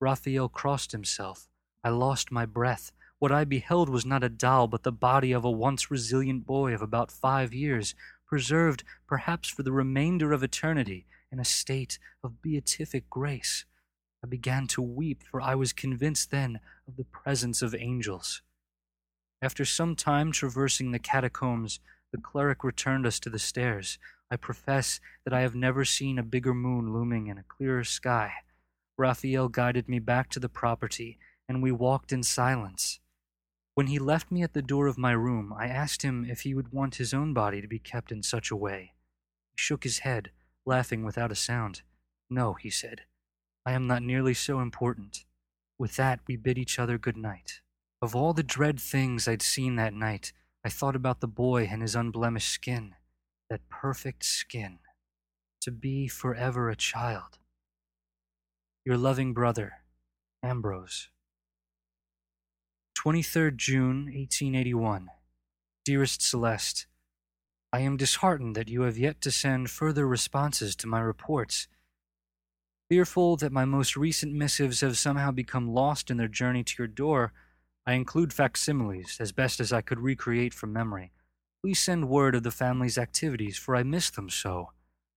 Raphael 0.00 0.48
crossed 0.48 0.90
himself. 0.90 1.48
I 1.84 1.90
lost 1.90 2.30
my 2.30 2.46
breath. 2.46 2.92
What 3.18 3.32
I 3.32 3.44
beheld 3.44 3.88
was 3.88 4.06
not 4.06 4.24
a 4.24 4.28
doll, 4.28 4.66
but 4.68 4.82
the 4.82 4.92
body 4.92 5.32
of 5.32 5.44
a 5.44 5.50
once 5.50 5.90
resilient 5.90 6.46
boy 6.46 6.74
of 6.74 6.82
about 6.82 7.10
five 7.10 7.52
years, 7.52 7.94
preserved 8.26 8.82
perhaps 9.06 9.48
for 9.48 9.62
the 9.62 9.72
remainder 9.72 10.32
of 10.32 10.42
eternity 10.42 11.06
in 11.30 11.38
a 11.38 11.44
state 11.44 11.98
of 12.24 12.42
beatific 12.42 13.10
grace. 13.10 13.64
I 14.24 14.28
began 14.28 14.66
to 14.68 14.82
weep, 14.82 15.22
for 15.30 15.40
I 15.40 15.54
was 15.54 15.72
convinced 15.72 16.30
then 16.30 16.60
of 16.86 16.96
the 16.96 17.04
presence 17.04 17.62
of 17.62 17.74
angels. 17.74 18.42
After 19.42 19.64
some 19.64 19.96
time 19.96 20.30
traversing 20.30 20.92
the 20.92 20.98
catacombs, 20.98 21.80
the 22.12 22.18
cleric 22.18 22.62
returned 22.62 23.06
us 23.06 23.18
to 23.20 23.30
the 23.30 23.38
stairs. 23.38 23.98
I 24.30 24.36
profess 24.36 25.00
that 25.24 25.34
I 25.34 25.40
have 25.40 25.54
never 25.54 25.84
seen 25.84 26.18
a 26.18 26.22
bigger 26.22 26.54
moon 26.54 26.92
looming 26.92 27.26
in 27.26 27.38
a 27.38 27.42
clearer 27.42 27.84
sky. 27.84 28.32
Raphael 28.96 29.48
guided 29.48 29.88
me 29.88 29.98
back 29.98 30.30
to 30.30 30.40
the 30.40 30.48
property, 30.48 31.18
and 31.52 31.62
we 31.62 31.70
walked 31.70 32.12
in 32.12 32.22
silence. 32.22 32.98
When 33.74 33.88
he 33.88 33.98
left 33.98 34.32
me 34.32 34.42
at 34.42 34.54
the 34.54 34.62
door 34.62 34.86
of 34.86 34.96
my 34.96 35.12
room, 35.12 35.52
I 35.54 35.66
asked 35.66 36.00
him 36.00 36.24
if 36.26 36.40
he 36.40 36.54
would 36.54 36.72
want 36.72 36.94
his 36.94 37.12
own 37.12 37.34
body 37.34 37.60
to 37.60 37.68
be 37.68 37.78
kept 37.78 38.10
in 38.10 38.22
such 38.22 38.50
a 38.50 38.56
way. 38.56 38.94
He 39.50 39.56
shook 39.56 39.84
his 39.84 39.98
head, 39.98 40.30
laughing 40.64 41.04
without 41.04 41.30
a 41.30 41.34
sound. 41.34 41.82
No, 42.30 42.54
he 42.54 42.70
said, 42.70 43.02
I 43.66 43.72
am 43.72 43.86
not 43.86 44.02
nearly 44.02 44.32
so 44.32 44.60
important. 44.60 45.26
With 45.78 45.96
that, 45.96 46.20
we 46.26 46.36
bid 46.36 46.56
each 46.56 46.78
other 46.78 46.96
good 46.96 47.18
night. 47.18 47.60
Of 48.00 48.16
all 48.16 48.32
the 48.32 48.42
dread 48.42 48.80
things 48.80 49.28
I'd 49.28 49.42
seen 49.42 49.76
that 49.76 49.92
night, 49.92 50.32
I 50.64 50.70
thought 50.70 50.96
about 50.96 51.20
the 51.20 51.28
boy 51.28 51.68
and 51.70 51.82
his 51.82 51.94
unblemished 51.94 52.48
skin, 52.48 52.94
that 53.50 53.68
perfect 53.68 54.24
skin, 54.24 54.78
to 55.60 55.70
be 55.70 56.08
forever 56.08 56.70
a 56.70 56.76
child. 56.76 57.36
Your 58.86 58.96
loving 58.96 59.34
brother, 59.34 59.82
Ambrose. 60.42 61.10
23rd 62.98 63.56
June, 63.56 64.04
1881. 64.04 65.08
Dearest 65.84 66.22
Celeste, 66.22 66.86
I 67.72 67.80
am 67.80 67.96
disheartened 67.96 68.54
that 68.54 68.68
you 68.68 68.82
have 68.82 68.98
yet 68.98 69.20
to 69.22 69.30
send 69.30 69.70
further 69.70 70.06
responses 70.06 70.76
to 70.76 70.86
my 70.86 71.00
reports. 71.00 71.66
Fearful 72.88 73.36
that 73.38 73.50
my 73.50 73.64
most 73.64 73.96
recent 73.96 74.34
missives 74.34 74.82
have 74.82 74.98
somehow 74.98 75.30
become 75.30 75.72
lost 75.72 76.10
in 76.10 76.18
their 76.18 76.28
journey 76.28 76.62
to 76.62 76.74
your 76.78 76.86
door, 76.86 77.32
I 77.86 77.94
include 77.94 78.32
facsimiles 78.32 79.16
as 79.18 79.32
best 79.32 79.58
as 79.58 79.72
I 79.72 79.80
could 79.80 79.98
recreate 79.98 80.54
from 80.54 80.72
memory. 80.72 81.12
Please 81.62 81.80
send 81.80 82.08
word 82.08 82.34
of 82.34 82.42
the 82.42 82.50
family's 82.50 82.98
activities, 82.98 83.56
for 83.56 83.74
I 83.74 83.82
miss 83.82 84.10
them 84.10 84.28
so. 84.28 84.70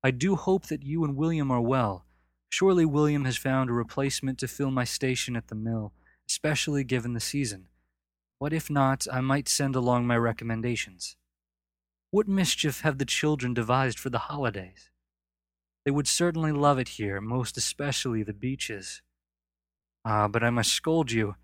I 0.03 0.11
do 0.11 0.35
hope 0.35 0.67
that 0.67 0.83
you 0.83 1.03
and 1.03 1.15
William 1.15 1.51
are 1.51 1.61
well. 1.61 2.05
Surely 2.49 2.85
William 2.85 3.25
has 3.25 3.37
found 3.37 3.69
a 3.69 3.73
replacement 3.73 4.39
to 4.39 4.47
fill 4.47 4.71
my 4.71 4.85
station 4.85 5.35
at 5.35 5.49
the 5.49 5.55
mill, 5.55 5.91
especially 6.29 6.83
given 6.83 7.13
the 7.13 7.19
season. 7.19 7.67
What 8.39 8.53
if 8.53 8.69
not, 8.69 9.07
I 9.11 9.21
might 9.21 9.47
send 9.47 9.75
along 9.75 10.07
my 10.07 10.17
recommendations. 10.17 11.15
What 12.11 12.27
mischief 12.27 12.81
have 12.81 12.97
the 12.97 13.05
children 13.05 13.53
devised 13.53 13.99
for 13.99 14.09
the 14.09 14.19
holidays? 14.19 14.89
They 15.85 15.91
would 15.91 16.07
certainly 16.07 16.51
love 16.51 16.79
it 16.79 16.89
here, 16.89 17.21
most 17.21 17.57
especially 17.57 18.23
the 18.23 18.33
beaches. 18.33 19.01
Ah, 20.03 20.27
but 20.27 20.43
I 20.43 20.49
must 20.49 20.73
scold 20.73 21.11
you. 21.11 21.35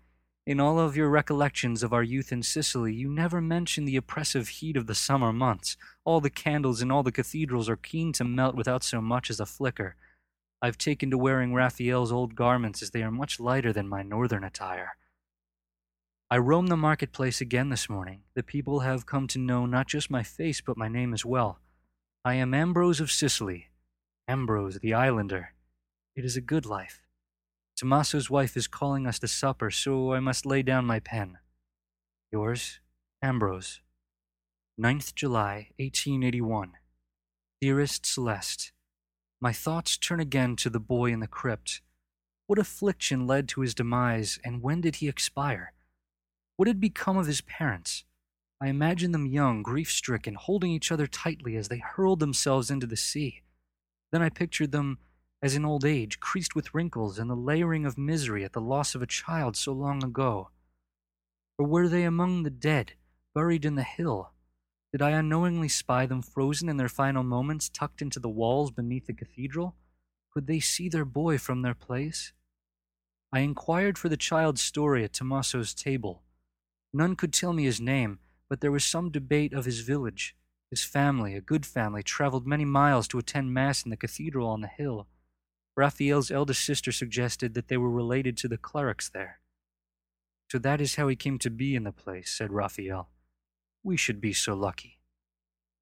In 0.44 0.58
all 0.58 0.80
of 0.80 0.96
your 0.96 1.08
recollections 1.08 1.84
of 1.84 1.92
our 1.92 2.02
youth 2.02 2.32
in 2.32 2.42
Sicily, 2.42 2.92
you 2.92 3.08
never 3.08 3.40
mention 3.40 3.84
the 3.84 3.96
oppressive 3.96 4.48
heat 4.48 4.76
of 4.76 4.88
the 4.88 4.94
summer 4.94 5.32
months. 5.32 5.76
All 6.04 6.20
the 6.20 6.30
candles 6.30 6.82
in 6.82 6.90
all 6.90 7.04
the 7.04 7.12
cathedrals 7.12 7.68
are 7.68 7.76
keen 7.76 8.12
to 8.14 8.24
melt 8.24 8.56
without 8.56 8.82
so 8.82 9.00
much 9.00 9.30
as 9.30 9.38
a 9.38 9.46
flicker. 9.46 9.94
I've 10.64 10.78
taken 10.78 11.10
to 11.10 11.18
wearing 11.18 11.52
Raphael's 11.52 12.12
old 12.12 12.36
garments 12.36 12.82
as 12.82 12.92
they 12.92 13.02
are 13.02 13.10
much 13.10 13.40
lighter 13.40 13.72
than 13.72 13.88
my 13.88 14.04
northern 14.04 14.44
attire. 14.44 14.96
I 16.30 16.38
roamed 16.38 16.68
the 16.68 16.76
marketplace 16.76 17.40
again 17.40 17.68
this 17.68 17.90
morning. 17.90 18.22
The 18.34 18.44
people 18.44 18.80
have 18.80 19.04
come 19.04 19.26
to 19.28 19.40
know 19.40 19.66
not 19.66 19.88
just 19.88 20.08
my 20.08 20.22
face, 20.22 20.60
but 20.60 20.76
my 20.76 20.86
name 20.86 21.12
as 21.12 21.24
well. 21.24 21.58
I 22.24 22.34
am 22.34 22.54
Ambrose 22.54 23.00
of 23.00 23.10
Sicily, 23.10 23.70
Ambrose 24.28 24.78
the 24.78 24.94
Islander. 24.94 25.54
It 26.14 26.24
is 26.24 26.36
a 26.36 26.40
good 26.40 26.64
life. 26.64 27.02
Tommaso's 27.76 28.30
wife 28.30 28.56
is 28.56 28.68
calling 28.68 29.04
us 29.04 29.18
to 29.18 29.26
supper, 29.26 29.68
so 29.70 30.12
I 30.12 30.20
must 30.20 30.46
lay 30.46 30.62
down 30.62 30.84
my 30.84 31.00
pen. 31.00 31.38
Yours, 32.30 32.78
Ambrose. 33.20 33.80
9th 34.80 35.16
July, 35.16 35.70
1881. 35.78 36.74
Dearest 37.60 38.06
Celeste, 38.06 38.70
my 39.42 39.52
thoughts 39.52 39.96
turn 39.96 40.20
again 40.20 40.54
to 40.54 40.70
the 40.70 40.78
boy 40.78 41.12
in 41.12 41.18
the 41.18 41.26
crypt. 41.26 41.80
What 42.46 42.60
affliction 42.60 43.26
led 43.26 43.48
to 43.48 43.62
his 43.62 43.74
demise, 43.74 44.38
and 44.44 44.62
when 44.62 44.80
did 44.80 44.96
he 44.96 45.08
expire? 45.08 45.72
What 46.56 46.68
had 46.68 46.78
become 46.78 47.16
of 47.16 47.26
his 47.26 47.40
parents? 47.40 48.04
I 48.60 48.68
imagine 48.68 49.10
them 49.10 49.26
young, 49.26 49.64
grief 49.64 49.90
stricken, 49.90 50.34
holding 50.34 50.70
each 50.70 50.92
other 50.92 51.08
tightly 51.08 51.56
as 51.56 51.66
they 51.66 51.78
hurled 51.78 52.20
themselves 52.20 52.70
into 52.70 52.86
the 52.86 52.96
sea. 52.96 53.42
Then 54.12 54.22
I 54.22 54.28
pictured 54.28 54.70
them 54.70 54.98
as 55.42 55.56
in 55.56 55.64
old 55.64 55.84
age, 55.84 56.20
creased 56.20 56.54
with 56.54 56.72
wrinkles 56.72 57.18
and 57.18 57.28
the 57.28 57.34
layering 57.34 57.84
of 57.84 57.98
misery 57.98 58.44
at 58.44 58.52
the 58.52 58.60
loss 58.60 58.94
of 58.94 59.02
a 59.02 59.08
child 59.08 59.56
so 59.56 59.72
long 59.72 60.04
ago. 60.04 60.50
Or 61.58 61.66
were 61.66 61.88
they 61.88 62.04
among 62.04 62.44
the 62.44 62.50
dead, 62.50 62.92
buried 63.34 63.64
in 63.64 63.74
the 63.74 63.82
hill? 63.82 64.31
Did 64.92 65.00
I 65.00 65.10
unknowingly 65.10 65.68
spy 65.68 66.04
them 66.04 66.20
frozen 66.20 66.68
in 66.68 66.76
their 66.76 66.88
final 66.88 67.22
moments, 67.22 67.70
tucked 67.70 68.02
into 68.02 68.20
the 68.20 68.28
walls 68.28 68.70
beneath 68.70 69.06
the 69.06 69.14
cathedral? 69.14 69.74
Could 70.30 70.46
they 70.46 70.60
see 70.60 70.90
their 70.90 71.06
boy 71.06 71.38
from 71.38 71.62
their 71.62 71.74
place? 71.74 72.32
I 73.32 73.40
inquired 73.40 73.96
for 73.96 74.10
the 74.10 74.18
child's 74.18 74.60
story 74.60 75.02
at 75.02 75.14
Tommaso's 75.14 75.72
table. 75.72 76.22
None 76.92 77.16
could 77.16 77.32
tell 77.32 77.54
me 77.54 77.64
his 77.64 77.80
name, 77.80 78.18
but 78.50 78.60
there 78.60 78.70
was 78.70 78.84
some 78.84 79.10
debate 79.10 79.54
of 79.54 79.64
his 79.64 79.80
village. 79.80 80.36
His 80.68 80.84
family, 80.84 81.34
a 81.34 81.40
good 81.40 81.64
family, 81.64 82.02
traveled 82.02 82.46
many 82.46 82.66
miles 82.66 83.08
to 83.08 83.18
attend 83.18 83.54
Mass 83.54 83.82
in 83.84 83.90
the 83.90 83.96
cathedral 83.96 84.48
on 84.48 84.60
the 84.60 84.68
hill. 84.68 85.06
Raphael's 85.74 86.30
eldest 86.30 86.62
sister 86.62 86.92
suggested 86.92 87.54
that 87.54 87.68
they 87.68 87.78
were 87.78 87.90
related 87.90 88.36
to 88.38 88.48
the 88.48 88.58
clerics 88.58 89.08
there. 89.08 89.40
So 90.50 90.58
that 90.58 90.82
is 90.82 90.96
how 90.96 91.08
he 91.08 91.16
came 91.16 91.38
to 91.38 91.50
be 91.50 91.74
in 91.74 91.84
the 91.84 91.92
place, 91.92 92.30
said 92.30 92.52
Raphael. 92.52 93.08
We 93.82 93.96
should 93.96 94.20
be 94.20 94.32
so 94.32 94.54
lucky. 94.54 94.98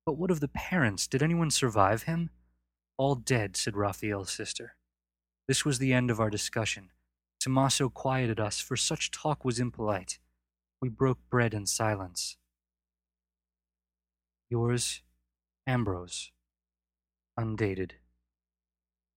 But 0.07 0.17
what 0.17 0.31
of 0.31 0.41
the 0.41 0.49
parents? 0.49 1.07
Did 1.07 1.23
anyone 1.23 1.51
survive 1.51 2.05
him? 2.05 2.31
All 2.97 3.15
dead, 3.15 3.57
said 3.57 3.77
Raphael's 3.77 4.31
sister. 4.31 4.77
This 5.47 5.65
was 5.65 5.79
the 5.79 5.93
end 5.93 6.11
of 6.11 6.21
our 6.21 6.31
discussion. 6.31 6.91
Tommaso 7.39 7.89
quieted 7.89 8.39
us, 8.39 8.61
for 8.61 8.77
such 8.77 9.11
talk 9.11 9.45
was 9.45 9.59
impolite. 9.59 10.19
We 10.81 10.89
broke 10.89 11.19
bread 11.31 11.55
in 11.55 11.67
silence. 11.67 12.37
Yours, 14.49 15.03
Ambrose. 15.67 16.33
Undated. 17.37 17.95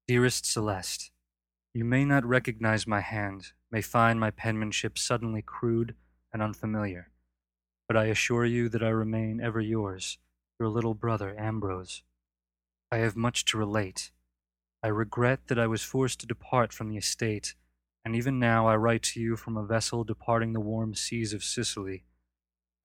Dearest 0.08 0.46
Celeste, 0.46 1.12
you 1.74 1.86
may 1.86 2.06
not 2.06 2.26
recognize 2.26 2.86
my 2.86 3.00
hand, 3.00 3.54
may 3.72 3.82
find 3.82 4.20
my 4.20 4.30
penmanship 4.30 4.98
suddenly 4.98 5.42
crude 5.42 5.96
and 6.32 6.42
unfamiliar, 6.42 7.10
but 7.88 7.98
I 7.98 8.06
assure 8.06 8.46
you 8.46 8.70
that 8.70 8.84
I 8.84 8.90
remain 8.90 9.42
ever 9.42 9.60
yours, 9.60 10.18
your 10.60 10.70
little 10.70 10.94
brother 10.94 11.36
Ambrose. 11.38 12.04
I 12.92 12.98
have 12.98 13.16
much 13.16 13.46
to 13.46 13.58
relate. 13.58 14.12
I 14.84 14.88
regret 14.88 15.48
that 15.48 15.60
I 15.60 15.68
was 15.68 15.84
forced 15.84 16.20
to 16.20 16.28
depart 16.28 16.74
from 16.74 16.90
the 16.90 16.98
estate, 16.98 17.56
and 18.06 18.16
even 18.16 18.40
now 18.40 18.68
I 18.68 18.76
write 18.76 19.04
to 19.04 19.20
you 19.20 19.36
from 19.36 19.58
a 19.58 19.66
vessel 19.66 20.04
departing 20.04 20.54
the 20.54 20.60
warm 20.60 20.94
seas 20.94 21.34
of 21.34 21.44
Sicily. 21.44 22.04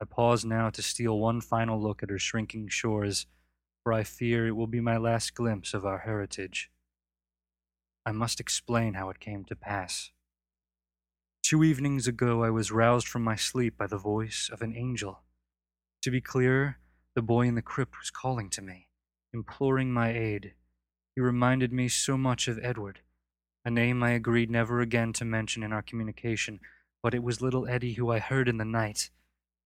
I 0.00 0.04
pause 0.04 0.44
now 0.44 0.70
to 0.70 0.82
steal 0.82 1.18
one 1.18 1.40
final 1.40 1.80
look 1.80 2.02
at 2.02 2.10
her 2.10 2.18
shrinking 2.18 2.68
shores, 2.68 3.26
for 3.82 3.92
I 3.92 4.04
fear 4.04 4.46
it 4.46 4.52
will 4.52 4.66
be 4.66 4.80
my 4.80 4.96
last 4.96 5.34
glimpse 5.34 5.74
of 5.74 5.84
our 5.84 5.98
heritage. 5.98 6.70
I 8.06 8.12
must 8.12 8.40
explain 8.40 8.94
how 8.94 9.10
it 9.10 9.20
came 9.20 9.44
to 9.46 9.56
pass. 9.56 10.12
Two 11.42 11.64
evenings 11.64 12.06
ago, 12.06 12.42
I 12.42 12.50
was 12.50 12.70
roused 12.70 13.08
from 13.08 13.22
my 13.22 13.36
sleep 13.36 13.78
by 13.78 13.86
the 13.86 13.96
voice 13.96 14.50
of 14.52 14.60
an 14.60 14.76
angel. 14.76 15.22
To 16.02 16.10
be 16.10 16.20
clear, 16.20 16.78
the 17.14 17.22
boy 17.22 17.46
in 17.46 17.54
the 17.54 17.62
crypt 17.62 17.98
was 17.98 18.10
calling 18.10 18.50
to 18.50 18.62
me, 18.62 18.88
imploring 19.32 19.92
my 19.92 20.12
aid. 20.12 20.54
He 21.14 21.20
reminded 21.20 21.72
me 21.72 21.88
so 21.88 22.16
much 22.16 22.48
of 22.48 22.58
Edward, 22.62 23.00
a 23.64 23.70
name 23.70 24.02
I 24.02 24.10
agreed 24.10 24.50
never 24.50 24.80
again 24.80 25.12
to 25.14 25.24
mention 25.24 25.62
in 25.62 25.72
our 25.72 25.82
communication, 25.82 26.60
but 27.02 27.14
it 27.14 27.22
was 27.22 27.40
little 27.40 27.66
Eddie 27.66 27.94
who 27.94 28.10
I 28.10 28.18
heard 28.18 28.48
in 28.48 28.58
the 28.58 28.64
night. 28.64 29.10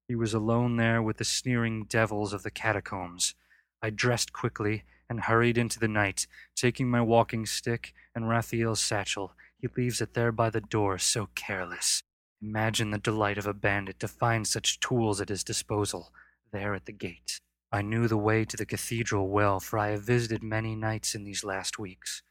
He 0.09 0.15
was 0.15 0.35
alone 0.35 0.77
there 0.77 1.03
with 1.03 1.19
the 1.19 1.25
sneering 1.25 1.85
devils 1.85 2.33
of 2.33 2.43
the 2.43 2.51
catacombs. 2.51 3.35
I 3.83 3.91
dressed 3.91 4.33
quickly 4.33 4.85
and 5.09 5.21
hurried 5.21 5.59
into 5.59 5.79
the 5.79 5.89
night, 5.89 6.27
taking 6.57 6.89
my 6.89 7.01
walking 7.01 7.45
stick 7.45 7.93
and 8.15 8.29
Raphael's 8.29 8.81
satchel. 8.81 9.35
He 9.63 9.69
leaves 9.77 10.01
it 10.01 10.15
there 10.15 10.33
by 10.33 10.51
the 10.51 10.61
door, 10.61 10.99
so 10.99 11.29
careless. 11.37 12.03
Imagine 12.43 12.91
the 12.91 12.99
delight 12.99 13.39
of 13.39 13.47
a 13.47 13.55
bandit 13.55 14.01
to 14.01 14.09
find 14.09 14.45
such 14.45 14.81
tools 14.81 15.21
at 15.21 15.29
his 15.29 15.45
disposal, 15.45 16.13
there 16.51 16.75
at 16.75 16.87
the 16.87 16.93
gate. 16.93 17.39
I 17.71 17.81
knew 17.81 18.09
the 18.09 18.17
way 18.17 18.45
to 18.45 18.57
the 18.57 18.67
cathedral 18.67 19.29
well, 19.29 19.61
for 19.61 19.79
I 19.79 19.91
have 19.91 20.03
visited 20.03 20.43
many 20.43 20.75
nights 20.75 21.15
in 21.15 21.23
these 21.23 21.45
last 21.45 21.79
weeks. 21.79 22.25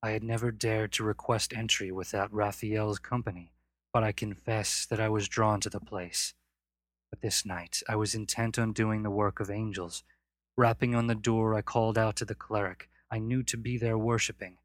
I 0.00 0.12
had 0.12 0.22
never 0.22 0.52
dared 0.52 0.92
to 0.92 1.02
request 1.02 1.52
entry 1.52 1.90
without 1.90 2.32
Raphael's 2.32 3.00
company, 3.00 3.52
but 3.92 4.04
I 4.04 4.12
confess 4.12 4.86
that 4.86 5.00
I 5.00 5.08
was 5.08 5.28
drawn 5.28 5.60
to 5.62 5.70
the 5.70 5.80
place. 5.80 6.34
But 7.10 7.20
this 7.20 7.44
night 7.44 7.82
I 7.88 7.96
was 7.96 8.14
intent 8.14 8.60
on 8.60 8.72
doing 8.72 9.02
the 9.02 9.10
work 9.10 9.40
of 9.40 9.50
angels. 9.50 10.04
Rapping 10.56 10.94
on 10.94 11.08
the 11.08 11.16
door, 11.16 11.56
I 11.56 11.62
called 11.62 11.98
out 11.98 12.14
to 12.16 12.24
the 12.24 12.36
cleric 12.36 12.88
I 13.10 13.18
knew 13.18 13.42
to 13.42 13.56
be 13.56 13.76
there 13.76 13.98
worshipping. 13.98 14.58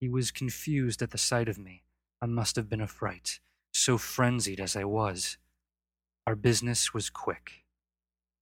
He 0.00 0.08
was 0.08 0.30
confused 0.30 1.02
at 1.02 1.10
the 1.10 1.18
sight 1.18 1.46
of 1.46 1.58
me. 1.58 1.84
I 2.22 2.26
must 2.26 2.56
have 2.56 2.70
been 2.70 2.80
a 2.80 2.86
fright, 2.86 3.38
so 3.70 3.98
frenzied 3.98 4.58
as 4.58 4.74
I 4.74 4.84
was. 4.84 5.36
Our 6.26 6.34
business 6.34 6.94
was 6.94 7.10
quick. 7.10 7.64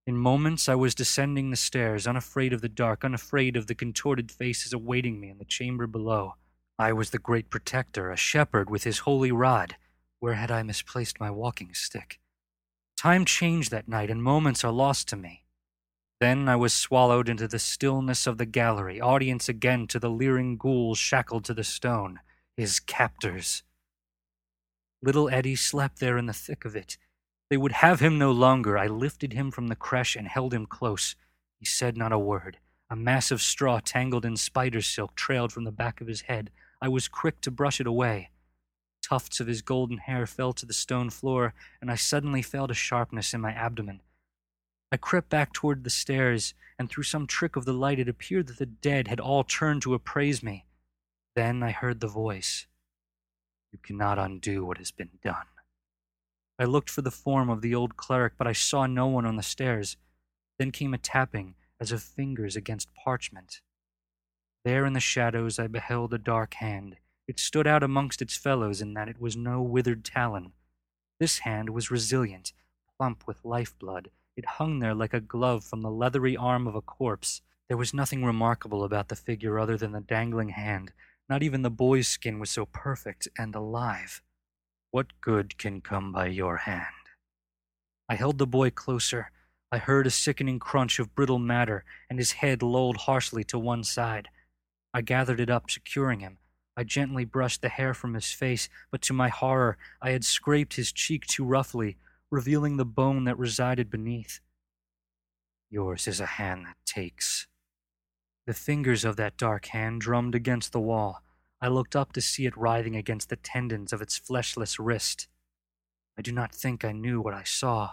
In 0.06 0.16
moments, 0.16 0.68
I 0.68 0.76
was 0.76 0.94
descending 0.94 1.50
the 1.50 1.56
stairs, 1.56 2.06
unafraid 2.06 2.52
of 2.52 2.60
the 2.60 2.68
dark, 2.68 3.04
unafraid 3.04 3.56
of 3.56 3.66
the 3.66 3.74
contorted 3.74 4.30
faces 4.30 4.72
awaiting 4.72 5.20
me 5.20 5.30
in 5.30 5.38
the 5.38 5.44
chamber 5.44 5.88
below. 5.88 6.36
I 6.78 6.92
was 6.92 7.10
the 7.10 7.18
great 7.18 7.50
protector, 7.50 8.10
a 8.10 8.16
shepherd 8.16 8.70
with 8.70 8.84
his 8.84 9.00
holy 9.00 9.32
rod. 9.32 9.76
Where 10.20 10.34
had 10.34 10.52
I 10.52 10.62
misplaced 10.62 11.18
my 11.18 11.30
walking 11.30 11.74
stick? 11.74 12.20
Time 12.96 13.24
changed 13.24 13.72
that 13.72 13.88
night, 13.88 14.10
and 14.10 14.22
moments 14.22 14.64
are 14.64 14.72
lost 14.72 15.08
to 15.08 15.16
me. 15.16 15.44
Then 16.20 16.48
I 16.48 16.56
was 16.56 16.74
swallowed 16.74 17.28
into 17.28 17.46
the 17.46 17.60
stillness 17.60 18.26
of 18.26 18.38
the 18.38 18.46
gallery, 18.46 19.00
audience 19.00 19.48
again 19.48 19.86
to 19.88 20.00
the 20.00 20.10
leering 20.10 20.56
ghouls 20.56 20.98
shackled 20.98 21.44
to 21.44 21.54
the 21.54 21.62
stone, 21.62 22.18
his 22.56 22.80
captors. 22.80 23.62
Little 25.00 25.28
Eddie 25.30 25.54
slept 25.54 26.00
there 26.00 26.18
in 26.18 26.26
the 26.26 26.32
thick 26.32 26.64
of 26.64 26.74
it. 26.74 26.98
They 27.50 27.56
would 27.56 27.72
have 27.72 28.00
him 28.00 28.18
no 28.18 28.32
longer. 28.32 28.76
I 28.76 28.88
lifted 28.88 29.32
him 29.32 29.52
from 29.52 29.68
the 29.68 29.76
creche 29.76 30.16
and 30.16 30.26
held 30.26 30.52
him 30.52 30.66
close. 30.66 31.14
He 31.60 31.64
said 31.64 31.96
not 31.96 32.12
a 32.12 32.18
word. 32.18 32.58
A 32.90 32.96
mass 32.96 33.30
of 33.30 33.40
straw 33.40 33.80
tangled 33.80 34.24
in 34.24 34.36
spider 34.36 34.82
silk 34.82 35.14
trailed 35.14 35.52
from 35.52 35.64
the 35.64 35.70
back 35.70 36.00
of 36.00 36.08
his 36.08 36.22
head. 36.22 36.50
I 36.82 36.88
was 36.88 37.06
quick 37.06 37.40
to 37.42 37.50
brush 37.52 37.80
it 37.80 37.86
away. 37.86 38.30
Tufts 39.02 39.38
of 39.38 39.46
his 39.46 39.62
golden 39.62 39.98
hair 39.98 40.26
fell 40.26 40.52
to 40.54 40.66
the 40.66 40.72
stone 40.72 41.10
floor, 41.10 41.54
and 41.80 41.90
I 41.90 41.94
suddenly 41.94 42.42
felt 42.42 42.70
a 42.72 42.74
sharpness 42.74 43.32
in 43.32 43.40
my 43.40 43.52
abdomen. 43.52 44.00
I 44.90 44.96
crept 44.96 45.28
back 45.28 45.52
toward 45.52 45.84
the 45.84 45.90
stairs, 45.90 46.54
and 46.78 46.88
through 46.88 47.04
some 47.04 47.26
trick 47.26 47.56
of 47.56 47.64
the 47.64 47.74
light 47.74 47.98
it 47.98 48.08
appeared 48.08 48.46
that 48.46 48.58
the 48.58 48.66
dead 48.66 49.08
had 49.08 49.20
all 49.20 49.44
turned 49.44 49.82
to 49.82 49.94
appraise 49.94 50.42
me. 50.42 50.64
Then 51.34 51.62
I 51.62 51.72
heard 51.72 52.00
the 52.00 52.08
voice. 52.08 52.66
You 53.70 53.78
cannot 53.82 54.18
undo 54.18 54.64
what 54.64 54.78
has 54.78 54.90
been 54.90 55.18
done. 55.22 55.46
I 56.58 56.64
looked 56.64 56.88
for 56.90 57.02
the 57.02 57.10
form 57.10 57.50
of 57.50 57.60
the 57.60 57.74
old 57.74 57.96
cleric, 57.96 58.32
but 58.38 58.46
I 58.46 58.52
saw 58.52 58.86
no 58.86 59.06
one 59.06 59.26
on 59.26 59.36
the 59.36 59.42
stairs. 59.42 59.96
Then 60.58 60.72
came 60.72 60.94
a 60.94 60.98
tapping, 60.98 61.54
as 61.80 61.92
of 61.92 62.02
fingers 62.02 62.56
against 62.56 62.94
parchment. 62.94 63.60
There 64.64 64.84
in 64.84 64.94
the 64.94 65.00
shadows 65.00 65.58
I 65.58 65.66
beheld 65.66 66.12
a 66.12 66.18
dark 66.18 66.54
hand. 66.54 66.96
It 67.28 67.38
stood 67.38 67.66
out 67.66 67.82
amongst 67.82 68.22
its 68.22 68.36
fellows 68.36 68.80
in 68.80 68.94
that 68.94 69.08
it 69.08 69.20
was 69.20 69.36
no 69.36 69.60
withered 69.62 70.04
talon. 70.04 70.52
This 71.20 71.40
hand 71.40 71.70
was 71.70 71.90
resilient, 71.90 72.52
plump 72.96 73.26
with 73.26 73.44
lifeblood, 73.44 74.10
it 74.38 74.46
hung 74.46 74.78
there 74.78 74.94
like 74.94 75.12
a 75.12 75.20
glove 75.20 75.64
from 75.64 75.82
the 75.82 75.90
leathery 75.90 76.36
arm 76.36 76.68
of 76.68 76.76
a 76.76 76.80
corpse. 76.80 77.42
There 77.66 77.76
was 77.76 77.92
nothing 77.92 78.24
remarkable 78.24 78.84
about 78.84 79.08
the 79.08 79.16
figure 79.16 79.58
other 79.58 79.76
than 79.76 79.90
the 79.90 80.00
dangling 80.00 80.50
hand. 80.50 80.92
Not 81.28 81.42
even 81.42 81.62
the 81.62 81.70
boy's 81.70 82.06
skin 82.06 82.38
was 82.38 82.48
so 82.48 82.64
perfect 82.64 83.26
and 83.36 83.52
alive. 83.56 84.22
What 84.92 85.20
good 85.20 85.58
can 85.58 85.80
come 85.80 86.12
by 86.12 86.28
your 86.28 86.58
hand? 86.58 86.84
I 88.08 88.14
held 88.14 88.38
the 88.38 88.46
boy 88.46 88.70
closer. 88.70 89.32
I 89.72 89.78
heard 89.78 90.06
a 90.06 90.10
sickening 90.10 90.60
crunch 90.60 91.00
of 91.00 91.16
brittle 91.16 91.40
matter, 91.40 91.84
and 92.08 92.20
his 92.20 92.32
head 92.32 92.62
lolled 92.62 92.96
harshly 92.96 93.42
to 93.44 93.58
one 93.58 93.82
side. 93.82 94.28
I 94.94 95.00
gathered 95.00 95.40
it 95.40 95.50
up, 95.50 95.68
securing 95.68 96.20
him. 96.20 96.38
I 96.76 96.84
gently 96.84 97.24
brushed 97.24 97.60
the 97.60 97.68
hair 97.68 97.92
from 97.92 98.14
his 98.14 98.30
face, 98.30 98.68
but 98.92 99.02
to 99.02 99.12
my 99.12 99.30
horror, 99.30 99.76
I 100.00 100.10
had 100.10 100.24
scraped 100.24 100.74
his 100.76 100.92
cheek 100.92 101.26
too 101.26 101.44
roughly 101.44 101.96
revealing 102.30 102.76
the 102.76 102.84
bone 102.84 103.24
that 103.24 103.38
resided 103.38 103.90
beneath. 103.90 104.40
Yours 105.70 106.06
is 106.06 106.20
a 106.20 106.26
hand 106.26 106.66
that 106.66 106.76
takes. 106.84 107.46
The 108.46 108.54
fingers 108.54 109.04
of 109.04 109.16
that 109.16 109.36
dark 109.36 109.66
hand 109.66 110.00
drummed 110.00 110.34
against 110.34 110.72
the 110.72 110.80
wall. 110.80 111.22
I 111.60 111.68
looked 111.68 111.96
up 111.96 112.12
to 112.12 112.20
see 112.20 112.46
it 112.46 112.56
writhing 112.56 112.96
against 112.96 113.28
the 113.28 113.36
tendons 113.36 113.92
of 113.92 114.00
its 114.00 114.18
fleshless 114.18 114.78
wrist. 114.78 115.28
I 116.16 116.22
do 116.22 116.32
not 116.32 116.54
think 116.54 116.84
I 116.84 116.92
knew 116.92 117.20
what 117.20 117.34
I 117.34 117.42
saw. 117.42 117.92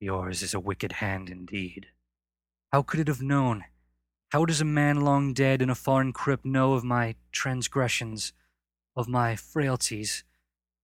Yours 0.00 0.42
is 0.42 0.54
a 0.54 0.60
wicked 0.60 0.92
hand 0.92 1.28
indeed. 1.28 1.88
How 2.72 2.82
could 2.82 3.00
it 3.00 3.08
have 3.08 3.22
known? 3.22 3.64
How 4.30 4.44
does 4.44 4.60
a 4.60 4.64
man 4.64 5.00
long 5.00 5.32
dead 5.32 5.62
in 5.62 5.70
a 5.70 5.74
foreign 5.74 6.12
crypt 6.12 6.44
know 6.44 6.74
of 6.74 6.84
my 6.84 7.14
transgressions, 7.32 8.32
of 8.94 9.08
my 9.08 9.36
frailties? 9.36 10.24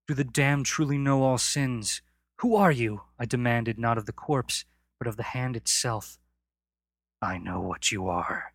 Do 0.07 0.15
the 0.15 0.25
damned 0.25 0.67
truly 0.67 0.99
know 0.99 1.23
all 1.23 1.39
sins? 1.39 2.03
Who 2.43 2.57
are 2.57 2.73
you? 2.73 3.03
I 3.21 3.25
demanded, 3.25 3.79
not 3.79 3.99
of 3.99 4.07
the 4.07 4.13
corpse, 4.13 4.65
but 4.99 5.07
of 5.07 5.17
the 5.17 5.23
hand 5.23 5.55
itself. 5.55 6.19
I 7.23 7.39
know 7.39 7.61
what 7.61 7.93
you 7.93 8.09
are. 8.09 8.53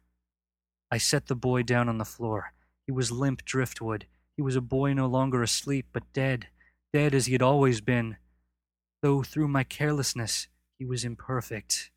I 0.91 0.97
set 0.97 1.27
the 1.27 1.35
boy 1.35 1.63
down 1.63 1.87
on 1.87 1.97
the 1.97 2.03
floor. 2.03 2.51
He 2.85 2.91
was 2.91 3.13
limp 3.13 3.45
driftwood. 3.45 4.05
He 4.35 4.41
was 4.41 4.57
a 4.57 4.61
boy 4.61 4.91
no 4.91 5.05
longer 5.05 5.41
asleep, 5.41 5.85
but 5.93 6.11
dead, 6.11 6.47
dead 6.91 7.15
as 7.15 7.27
he 7.27 7.31
had 7.31 7.41
always 7.41 7.79
been. 7.79 8.17
Though 9.01 9.23
through 9.23 9.47
my 9.47 9.63
carelessness 9.63 10.49
he 10.77 10.83
was 10.83 11.05
imperfect, 11.05 11.89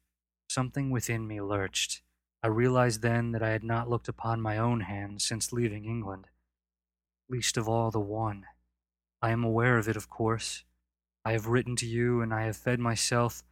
something 0.48 0.90
within 0.90 1.26
me 1.26 1.40
lurched. 1.40 2.02
I 2.40 2.46
realized 2.46 3.02
then 3.02 3.32
that 3.32 3.42
I 3.42 3.50
had 3.50 3.64
not 3.64 3.90
looked 3.90 4.06
upon 4.06 4.40
my 4.40 4.58
own 4.58 4.82
hand 4.82 5.22
since 5.22 5.52
leaving 5.52 5.86
England. 5.86 6.28
Least 7.28 7.56
of 7.56 7.68
all 7.68 7.90
the 7.90 7.98
one. 7.98 8.46
I 9.20 9.30
am 9.30 9.42
aware 9.42 9.76
of 9.76 9.88
it, 9.88 9.96
of 9.96 10.08
course. 10.08 10.62
I 11.24 11.32
have 11.32 11.46
written 11.46 11.76
to 11.76 11.86
you 11.86 12.22
and 12.22 12.32
I 12.32 12.44
have 12.44 12.56
fed 12.56 12.80
myself, 12.80 13.42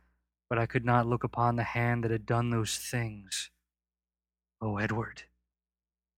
but 0.48 0.58
I 0.58 0.66
could 0.66 0.84
not 0.84 1.06
look 1.06 1.24
upon 1.24 1.56
the 1.56 1.64
hand 1.64 2.04
that 2.04 2.10
had 2.10 2.26
done 2.26 2.50
those 2.50 2.76
things. 2.76 3.50
Oh, 4.60 4.78
Edward. 4.78 5.24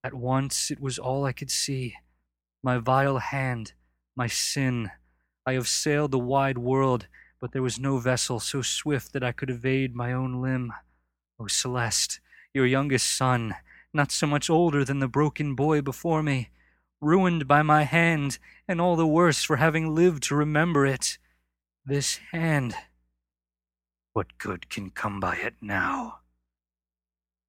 At 0.04 0.14
once 0.14 0.70
it 0.70 0.80
was 0.80 0.98
all 0.98 1.24
I 1.24 1.32
could 1.32 1.50
see 1.50 1.96
my 2.62 2.78
vile 2.78 3.18
hand, 3.18 3.72
my 4.16 4.26
sin, 4.26 4.90
I 5.46 5.54
have 5.54 5.68
sailed 5.68 6.10
the 6.10 6.18
wide 6.18 6.58
world, 6.58 7.06
but 7.40 7.52
there 7.52 7.62
was 7.62 7.80
no 7.80 7.98
vessel 7.98 8.38
so 8.38 8.60
swift 8.60 9.12
that 9.12 9.24
I 9.24 9.32
could 9.32 9.48
evade 9.50 9.94
my 9.94 10.12
own 10.12 10.42
limb. 10.42 10.72
O 11.38 11.46
Celeste, 11.46 12.20
your 12.52 12.66
youngest 12.66 13.16
son, 13.16 13.54
not 13.94 14.12
so 14.12 14.26
much 14.26 14.50
older 14.50 14.84
than 14.84 14.98
the 14.98 15.08
broken 15.08 15.54
boy 15.54 15.80
before 15.80 16.22
me, 16.22 16.50
ruined 17.00 17.48
by 17.48 17.62
my 17.62 17.84
hand, 17.84 18.38
and 18.68 18.80
all 18.80 18.94
the 18.94 19.06
worse 19.06 19.42
for 19.42 19.56
having 19.56 19.94
lived 19.94 20.22
to 20.24 20.36
remember 20.36 20.84
it. 20.84 21.16
This 21.90 22.20
hand. 22.30 22.76
What 24.12 24.38
good 24.38 24.70
can 24.70 24.90
come 24.90 25.18
by 25.18 25.34
it 25.38 25.54
now? 25.60 26.20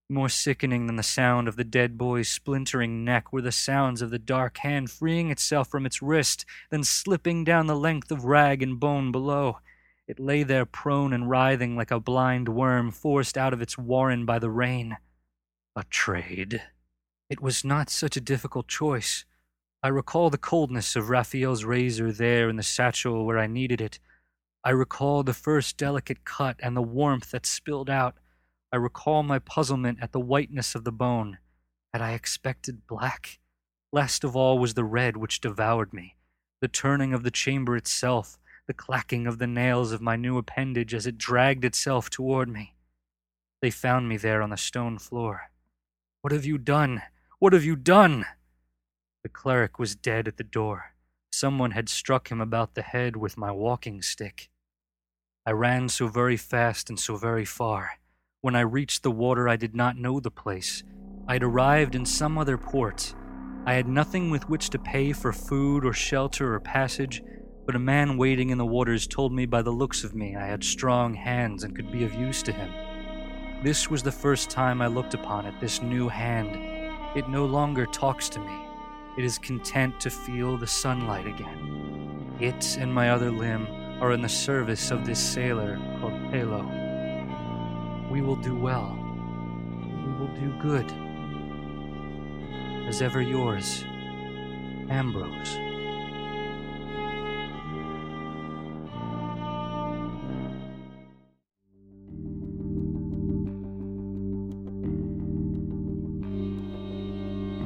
More 0.09 0.29
sickening 0.29 0.87
than 0.87 0.95
the 0.95 1.03
sound 1.03 1.47
of 1.47 1.57
the 1.57 1.63
dead 1.63 1.95
boy's 1.95 2.27
splintering 2.27 3.05
neck 3.05 3.31
were 3.31 3.43
the 3.43 3.51
sounds 3.51 4.01
of 4.01 4.09
the 4.09 4.17
dark 4.17 4.57
hand 4.57 4.89
freeing 4.89 5.29
itself 5.29 5.69
from 5.69 5.85
its 5.85 6.01
wrist, 6.01 6.43
then 6.71 6.83
slipping 6.83 7.43
down 7.43 7.67
the 7.67 7.75
length 7.75 8.09
of 8.09 8.25
rag 8.25 8.63
and 8.63 8.79
bone 8.79 9.11
below. 9.11 9.59
It 10.07 10.19
lay 10.19 10.41
there 10.41 10.65
prone 10.65 11.13
and 11.13 11.29
writhing 11.29 11.75
like 11.75 11.91
a 11.91 11.99
blind 11.99 12.49
worm 12.49 12.89
forced 12.89 13.37
out 13.37 13.53
of 13.53 13.61
its 13.61 13.77
warren 13.77 14.25
by 14.25 14.39
the 14.39 14.49
rain. 14.49 14.97
A 15.75 15.83
trade. 15.83 16.63
It 17.29 17.41
was 17.43 17.63
not 17.63 17.91
such 17.91 18.17
a 18.17 18.21
difficult 18.21 18.67
choice. 18.67 19.23
I 19.83 19.89
recall 19.89 20.31
the 20.31 20.39
coldness 20.39 20.95
of 20.95 21.11
Raphael's 21.11 21.63
razor 21.63 22.11
there 22.11 22.49
in 22.49 22.55
the 22.55 22.63
satchel 22.63 23.23
where 23.23 23.37
I 23.37 23.45
needed 23.45 23.79
it. 23.79 23.99
I 24.63 24.69
recall 24.69 25.23
the 25.23 25.33
first 25.33 25.77
delicate 25.77 26.23
cut 26.23 26.57
and 26.59 26.77
the 26.77 26.83
warmth 26.83 27.31
that 27.31 27.47
spilled 27.47 27.89
out. 27.89 28.15
I 28.71 28.75
recall 28.75 29.23
my 29.23 29.39
puzzlement 29.39 29.97
at 30.01 30.11
the 30.11 30.19
whiteness 30.19 30.75
of 30.75 30.83
the 30.83 30.91
bone. 30.91 31.39
Had 31.93 32.01
I 32.03 32.11
expected 32.11 32.85
black? 32.85 33.39
Last 33.91 34.23
of 34.23 34.35
all 34.35 34.59
was 34.59 34.75
the 34.75 34.83
red 34.83 35.17
which 35.17 35.41
devoured 35.41 35.93
me, 35.93 36.15
the 36.61 36.67
turning 36.67 37.11
of 37.11 37.23
the 37.23 37.31
chamber 37.31 37.75
itself, 37.75 38.37
the 38.67 38.73
clacking 38.73 39.25
of 39.25 39.39
the 39.39 39.47
nails 39.47 39.91
of 39.91 39.99
my 39.99 40.15
new 40.15 40.37
appendage 40.37 40.93
as 40.93 41.07
it 41.07 41.17
dragged 41.17 41.65
itself 41.65 42.09
toward 42.11 42.47
me. 42.47 42.75
They 43.63 43.71
found 43.71 44.07
me 44.07 44.15
there 44.15 44.43
on 44.43 44.51
the 44.51 44.57
stone 44.57 44.99
floor. 44.99 45.49
What 46.21 46.31
have 46.31 46.45
you 46.45 46.59
done? 46.59 47.01
What 47.39 47.53
have 47.53 47.65
you 47.65 47.75
done? 47.75 48.25
The 49.23 49.29
cleric 49.29 49.79
was 49.79 49.95
dead 49.95 50.27
at 50.27 50.37
the 50.37 50.43
door. 50.43 50.93
Someone 51.31 51.71
had 51.71 51.89
struck 51.89 52.29
him 52.29 52.39
about 52.39 52.75
the 52.75 52.83
head 52.83 53.15
with 53.15 53.37
my 53.37 53.51
walking 53.51 54.01
stick. 54.03 54.50
I 55.43 55.53
ran 55.53 55.89
so 55.89 56.07
very 56.07 56.37
fast 56.37 56.91
and 56.91 56.99
so 56.99 57.15
very 57.15 57.45
far. 57.45 57.93
When 58.41 58.55
I 58.55 58.61
reached 58.61 59.01
the 59.01 59.09
water, 59.09 59.49
I 59.49 59.55
did 59.55 59.75
not 59.75 59.97
know 59.97 60.19
the 60.19 60.29
place. 60.29 60.83
I 61.27 61.33
had 61.33 61.41
arrived 61.41 61.95
in 61.95 62.05
some 62.05 62.37
other 62.37 62.59
port. 62.59 63.15
I 63.65 63.73
had 63.73 63.87
nothing 63.87 64.29
with 64.29 64.47
which 64.49 64.69
to 64.69 64.77
pay 64.77 65.13
for 65.13 65.33
food 65.33 65.83
or 65.83 65.93
shelter 65.93 66.53
or 66.53 66.59
passage, 66.59 67.23
but 67.65 67.75
a 67.75 67.79
man 67.79 68.17
waiting 68.17 68.51
in 68.51 68.59
the 68.59 68.65
waters 68.67 69.07
told 69.07 69.33
me 69.33 69.47
by 69.47 69.63
the 69.63 69.71
looks 69.71 70.03
of 70.03 70.13
me 70.13 70.35
I 70.35 70.45
had 70.45 70.63
strong 70.63 71.15
hands 71.15 71.63
and 71.63 71.75
could 71.75 71.91
be 71.91 72.03
of 72.03 72.13
use 72.13 72.43
to 72.43 72.51
him. 72.51 72.71
This 73.63 73.89
was 73.89 74.03
the 74.03 74.11
first 74.11 74.51
time 74.51 74.79
I 74.79 74.87
looked 74.87 75.15
upon 75.15 75.47
it, 75.47 75.59
this 75.59 75.81
new 75.81 76.07
hand. 76.07 76.55
It 77.17 77.29
no 77.29 77.47
longer 77.47 77.87
talks 77.87 78.29
to 78.29 78.39
me. 78.39 78.61
It 79.17 79.25
is 79.25 79.39
content 79.39 79.99
to 80.01 80.11
feel 80.11 80.59
the 80.59 80.67
sunlight 80.67 81.25
again. 81.25 82.35
It 82.39 82.77
and 82.79 82.93
my 82.93 83.09
other 83.09 83.31
limb 83.31 83.80
are 84.01 84.11
in 84.13 84.21
the 84.21 84.27
service 84.27 84.89
of 84.89 85.05
this 85.05 85.19
sailor 85.19 85.77
called 85.99 86.19
Pelo. 86.31 86.63
We 88.11 88.21
will 88.21 88.35
do 88.35 88.55
well. 88.55 88.97
We 90.03 90.11
will 90.13 90.33
do 90.39 90.51
good. 90.59 90.91
As 92.87 93.03
ever 93.03 93.21
yours, 93.21 93.83
Ambrose. 94.89 95.55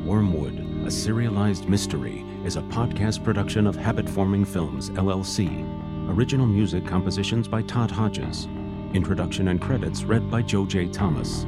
Wormwood, 0.05 0.85
a 0.85 0.91
serialized 0.91 1.69
mystery, 1.69 2.25
is 2.43 2.57
a 2.57 2.61
podcast 2.63 3.23
production 3.23 3.65
of 3.65 3.77
Habit 3.77 4.09
Forming 4.09 4.43
Films, 4.43 4.89
LLC. 4.91 5.94
Original 6.15 6.45
music 6.45 6.85
compositions 6.85 7.45
by 7.45 7.61
Todd 7.63 7.91
Hodges. 7.91 8.47
Introduction 8.93 9.49
and 9.49 9.59
credits 9.59 10.05
read 10.05 10.31
by 10.31 10.41
Joe 10.41 10.65
J. 10.65 10.87
Thomas. 10.87 11.41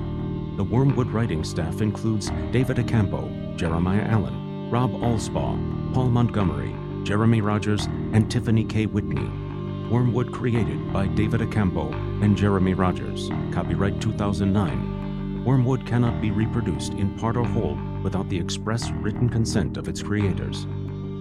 The 0.57 0.63
Wormwood 0.63 1.09
writing 1.09 1.45
staff 1.45 1.79
includes 1.79 2.29
David 2.51 2.75
Accampo, 2.75 3.55
Jeremiah 3.55 4.05
Allen, 4.09 4.69
Rob 4.69 4.91
Allspaw, 4.91 5.93
Paul 5.93 6.09
Montgomery, 6.09 6.75
Jeremy 7.05 7.39
Rogers, 7.39 7.85
and 8.11 8.29
Tiffany 8.29 8.65
K. 8.65 8.87
Whitney. 8.87 9.31
Wormwood 9.89 10.33
created 10.33 10.91
by 10.91 11.07
David 11.07 11.39
Accampo 11.39 11.93
and 12.21 12.35
Jeremy 12.35 12.73
Rogers. 12.73 13.29
Copyright 13.53 14.01
2009. 14.01 15.45
Wormwood 15.45 15.85
cannot 15.85 16.21
be 16.21 16.31
reproduced 16.31 16.91
in 16.95 17.17
part 17.17 17.37
or 17.37 17.45
whole 17.45 17.79
without 18.03 18.27
the 18.27 18.37
express 18.37 18.91
written 18.99 19.29
consent 19.29 19.77
of 19.77 19.87
its 19.87 20.03
creators. 20.03 20.67